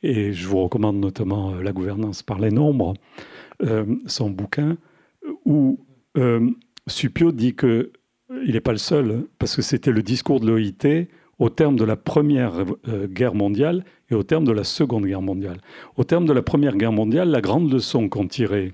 [0.04, 2.94] et je vous recommande notamment euh, La gouvernance par les nombres,
[4.06, 4.78] son bouquin,
[5.46, 5.80] où
[6.88, 7.92] Supio dit que
[8.46, 11.08] il n'est pas le seul, parce que c'était le discours de l'OIT
[11.40, 12.54] au terme de la Première
[12.88, 15.58] euh, Guerre mondiale et au terme de la Seconde Guerre mondiale.
[15.98, 18.74] Au terme de la Première Guerre mondiale, la grande leçon qu'ont tiré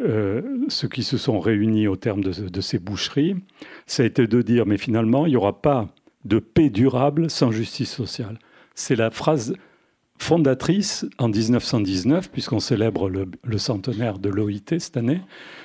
[0.00, 3.36] euh, ceux qui se sont réunis au terme de, ces boucheries,
[3.86, 5.88] ça a été de dire, mais finalement, il n'y aura pas
[6.24, 8.38] de paix durable sans justice sociale.
[8.74, 9.54] C'est la phrase
[10.18, 15.22] fondatrice en 1919, puisqu'on célèbre le centenaire de l'OIT cette année,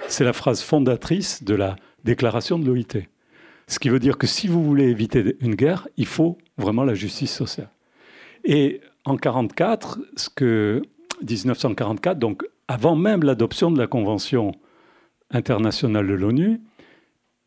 [0.07, 3.05] c'est la phrase fondatrice de la déclaration de l'OIT.
[3.67, 6.93] Ce qui veut dire que si vous voulez éviter une guerre, il faut vraiment la
[6.93, 7.69] justice sociale.
[8.43, 10.81] Et en 1944, ce que
[11.21, 14.51] 1944, donc avant même l'adoption de la Convention
[15.31, 16.61] internationale de l'ONU,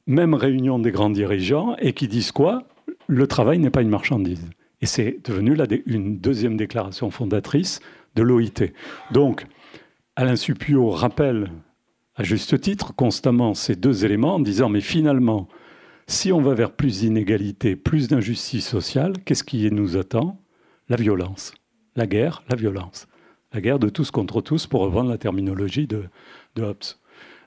[0.07, 2.65] même réunion des grands dirigeants, et qui disent quoi?
[3.07, 4.49] Le travail n'est pas une marchandise.
[4.81, 5.57] Et c'est devenu
[5.87, 7.81] une deuxième déclaration fondatrice
[8.15, 8.73] de l'OIT.
[9.11, 9.47] Donc,
[10.17, 11.51] Alain Supio rappelle
[12.15, 15.49] à juste titre, constamment ces deux éléments en disant, mais finalement,
[16.07, 20.41] si on va vers plus d'inégalité, plus d'injustice sociale, qu'est-ce qui nous attend?
[20.89, 21.53] La violence.
[21.97, 23.09] La guerre, la violence.
[23.53, 26.05] La guerre de tous contre tous, pour reprendre la terminologie de,
[26.55, 26.85] de Hobbes.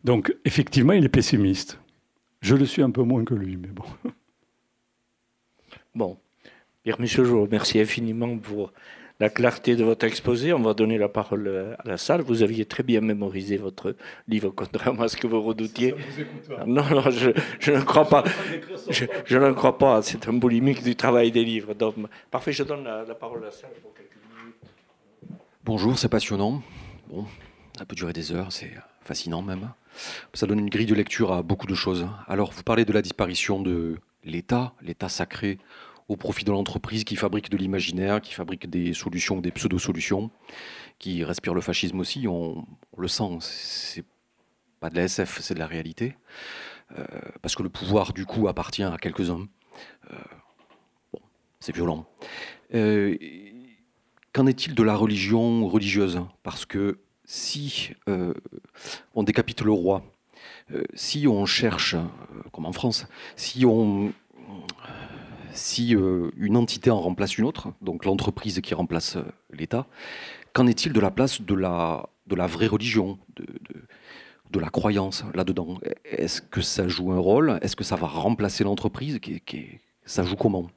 [0.03, 1.79] Donc, effectivement, il est pessimiste.
[2.41, 3.85] Je le suis un peu moins que lui, mais bon.
[5.93, 6.17] Bon.
[6.83, 8.71] Pierre-Michel, je vous remercie infiniment pour
[9.19, 10.51] la clarté de votre exposé.
[10.51, 12.21] On va donner la parole euh, à la salle.
[12.21, 13.95] Vous aviez très bien mémorisé votre
[14.27, 15.93] livre, contrairement à ce que vous redoutiez.
[16.65, 18.23] non, non, je, ne crois pas.
[19.25, 20.01] Je, ne crois pas.
[20.01, 21.73] C'est un boulimique du travail des livres.
[21.75, 21.95] Donc,
[22.31, 24.20] parfait, je donne la, parole à la salle pour quelques minutes.
[25.63, 26.63] Bonjour, c'est passionnant.
[27.07, 27.27] Bon,
[27.77, 28.73] ça peut durer des heures, c'est
[29.03, 29.71] fascinant même.
[30.33, 32.07] Ça donne une grille de lecture à beaucoup de choses.
[32.27, 35.59] Alors, vous parlez de la disparition de l'État, l'État sacré
[36.07, 40.31] au profit de l'entreprise qui fabrique de l'imaginaire, qui fabrique des solutions, des pseudo-solutions,
[40.97, 42.27] qui respire le fascisme aussi.
[42.27, 42.65] On,
[42.97, 44.05] le sent, c'est
[44.79, 46.17] pas de la SF, c'est de la réalité.
[46.97, 47.05] Euh,
[47.43, 49.47] parce que le pouvoir, du coup, appartient à quelques-uns.
[50.11, 50.17] Euh,
[51.13, 51.19] bon,
[51.59, 52.07] c'est violent.
[52.73, 53.15] Euh,
[54.33, 56.21] qu'en est-il de la religion religieuse?
[56.43, 57.93] Parce que si
[59.15, 60.03] on décapite le roi,
[60.93, 61.95] si on cherche,
[62.51, 63.65] comme en France, si
[65.95, 69.85] euh, une entité en remplace une autre, donc l'entreprise qui remplace euh, l'État,
[70.53, 72.07] qu'en est-il de la place de la,
[72.47, 73.45] vraie religion, de,
[74.51, 75.79] de, la croyance là-dedans?
[76.05, 77.59] Est-ce que ça joue un rôle?
[77.61, 79.19] Est-ce que ça va remplacer l'entreprise?
[80.05, 80.69] Ça joue comment?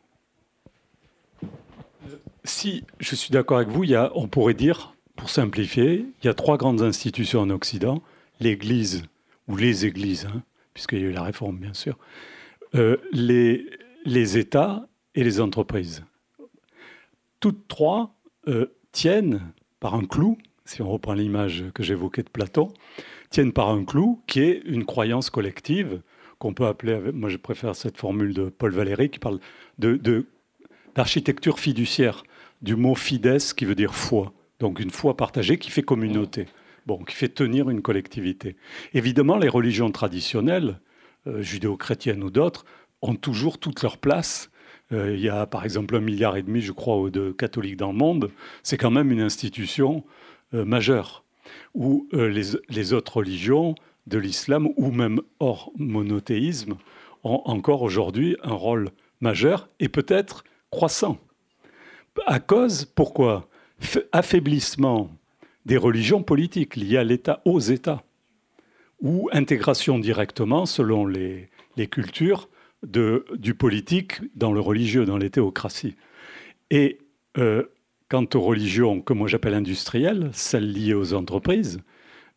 [2.44, 3.84] Si je suis d'accord avec vous,
[4.14, 8.02] on pourrait dire, pour simplifier, il y a trois grandes institutions en Occident
[8.40, 9.04] l'Église
[9.48, 10.42] ou les Églises, hein,
[10.72, 11.96] puisqu'il y a eu la réforme, bien sûr,
[12.74, 13.66] euh, les,
[14.04, 16.04] les États et les entreprises.
[17.40, 18.14] Toutes trois
[18.48, 19.40] euh, tiennent
[19.80, 22.72] par un clou, si on reprend l'image que j'évoquais de Platon,
[23.30, 26.00] tiennent par un clou qui est une croyance collective
[26.38, 29.40] qu'on peut appeler, moi je préfère cette formule de Paul Valéry qui parle
[29.78, 30.26] de,
[30.94, 32.24] d'architecture fiduciaire,
[32.64, 36.46] du mot fides qui veut dire foi, donc une foi partagée qui fait communauté,
[36.86, 38.56] bon, qui fait tenir une collectivité.
[38.94, 40.80] Évidemment, les religions traditionnelles,
[41.26, 42.64] euh, judéo-chrétiennes ou d'autres,
[43.02, 44.50] ont toujours toute leur place.
[44.92, 47.92] Euh, il y a par exemple un milliard et demi, je crois, de catholiques dans
[47.92, 48.30] le monde.
[48.62, 50.02] C'est quand même une institution
[50.54, 51.22] euh, majeure.
[51.74, 53.74] Où les, autres religions
[54.06, 56.76] de l'islam, ou même hors monothéisme,
[57.22, 61.18] ont encore aujourd'hui un rôle majeur et peut-être croissant.
[62.26, 63.48] À cause, pourquoi?
[64.12, 65.10] Affaiblissement
[65.66, 68.04] des religions politiques liées à l'État, aux États,
[69.00, 71.48] ou intégration directement, selon les,
[71.90, 72.48] cultures,
[72.82, 75.96] de, du politique dans le religieux, dans les théocraties.
[76.70, 76.98] Et
[77.38, 77.64] euh,
[78.08, 81.80] quant aux religions que moi j'appelle industrielles, celles liées aux entreprises,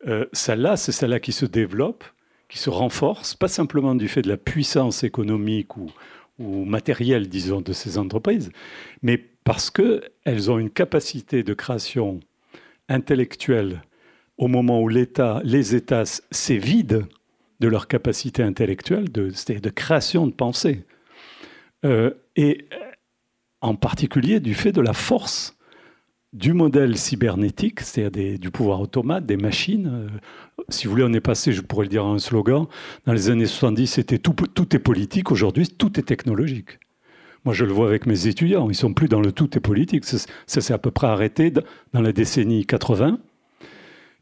[0.06, 2.04] euh, celles-là, c'est celles-là qui se développent,
[2.48, 5.90] qui se renforcent, pas simplement du fait de la puissance économique ou,
[6.38, 8.50] ou matérielle, disons, de ces entreprises,
[9.02, 9.18] mais
[9.48, 12.20] parce qu'elles ont une capacité de création
[12.90, 13.80] intellectuelle
[14.36, 17.06] au moment où l'État, les États s'évident
[17.58, 20.84] de leur capacité intellectuelle, de, de création de pensée,
[21.86, 22.66] euh, et
[23.62, 25.56] en particulier du fait de la force
[26.34, 29.88] du modèle cybernétique, c'est-à-dire du pouvoir automate, des machines.
[29.90, 30.08] Euh,
[30.68, 32.66] si vous voulez, on est passé, je pourrais le dire en un slogan,
[33.06, 36.78] dans les années 70, c'était tout est politique, aujourd'hui, tout est technologique.
[37.48, 40.04] Moi, je le vois avec mes étudiants, ils sont plus dans le tout est politique.
[40.04, 43.18] Ça, s'est à peu près arrêté dans la décennie 80.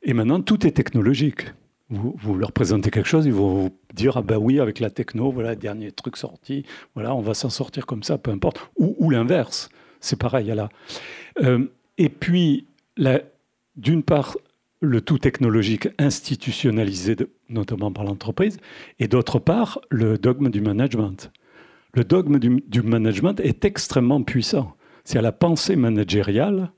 [0.05, 1.47] Et maintenant, tout est technologique.
[1.90, 4.90] Vous, vous, leur présentez quelque chose, ils vont vous dire Ah ben oui, avec la
[4.90, 8.61] techno, voilà, dernier truc sorti, voilà, on va s'en sortir comme ça, peu importe.
[8.78, 10.47] Ou, l'inverse, c'est pareil.
[10.47, 10.69] Là.
[11.43, 11.66] Euh,
[11.98, 12.69] et puis,
[13.74, 14.36] d'une part,
[14.81, 17.16] le tout technologique institutionnalisé,
[17.48, 18.59] notamment par l'entreprise,
[19.01, 21.32] et d'autre part, le dogme du management.
[21.97, 24.77] Le dogme du, management est extrêmement puissant.
[25.05, 26.70] C'est à la pensée managériale,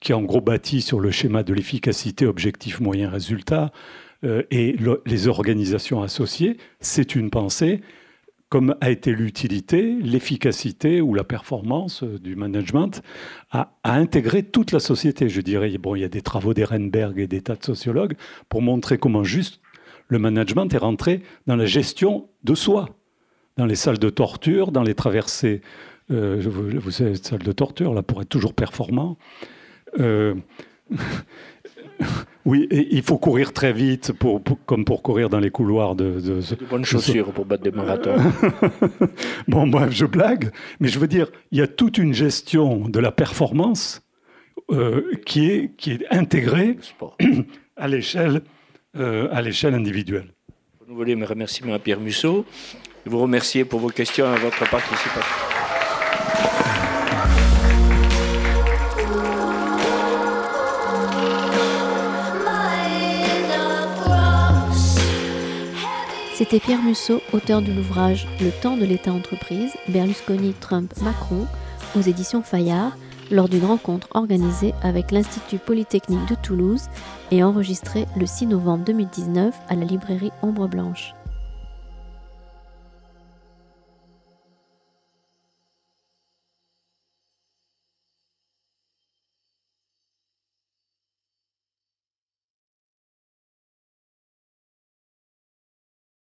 [0.00, 3.70] qui est en gros bâtie sur le schéma de l'efficacité, objectif, moyen, résultat,
[4.24, 4.74] euh, et
[5.06, 7.82] les organisations associées, c'est une pensée
[8.48, 13.00] comme a été l'utilité, l'efficacité ou la performance euh, du management
[13.52, 15.28] à, intégrer toute la société.
[15.28, 18.16] Je dirais, bon, il y a des travaux d'Ehrenberg et des tas de sociologues
[18.48, 19.60] pour montrer comment juste
[20.08, 22.88] le management est rentré dans la gestion de soi,
[23.58, 25.60] dans les salles de torture, dans les traversées,
[26.10, 29.18] euh, vous, savez, salles de torture, là, pour être toujours performant.
[30.00, 30.34] Euh,
[32.44, 36.20] Oui, et il faut courir très vite, pour, comme pour courir dans les couloirs de.
[36.20, 38.16] de, de bonnes chaussures pour battre des marathons.
[39.48, 42.98] bon, bref, je blague, mais je veux dire, il y a toute une gestion de
[43.00, 44.02] la performance
[44.70, 46.78] euh, qui, est, qui est intégrée
[47.76, 48.40] à l'échelle
[48.96, 49.28] euh,
[49.64, 50.32] individuelle.
[50.86, 52.46] Vous voulez mes remerciements à Pierre Musso.
[53.08, 55.22] Je vous remercier pour vos questions et votre participation.
[66.34, 71.46] C'était Pierre Musso, auteur de l'ouvrage Le temps de l'État-entreprise, Berlusconi, Trump, Macron,
[71.96, 72.92] aux éditions Fayard,
[73.30, 76.90] lors d'une rencontre organisée avec l'Institut Polytechnique de Toulouse
[77.30, 81.14] et enregistrée le 6 novembre 2019 à la librairie Ombre Blanche.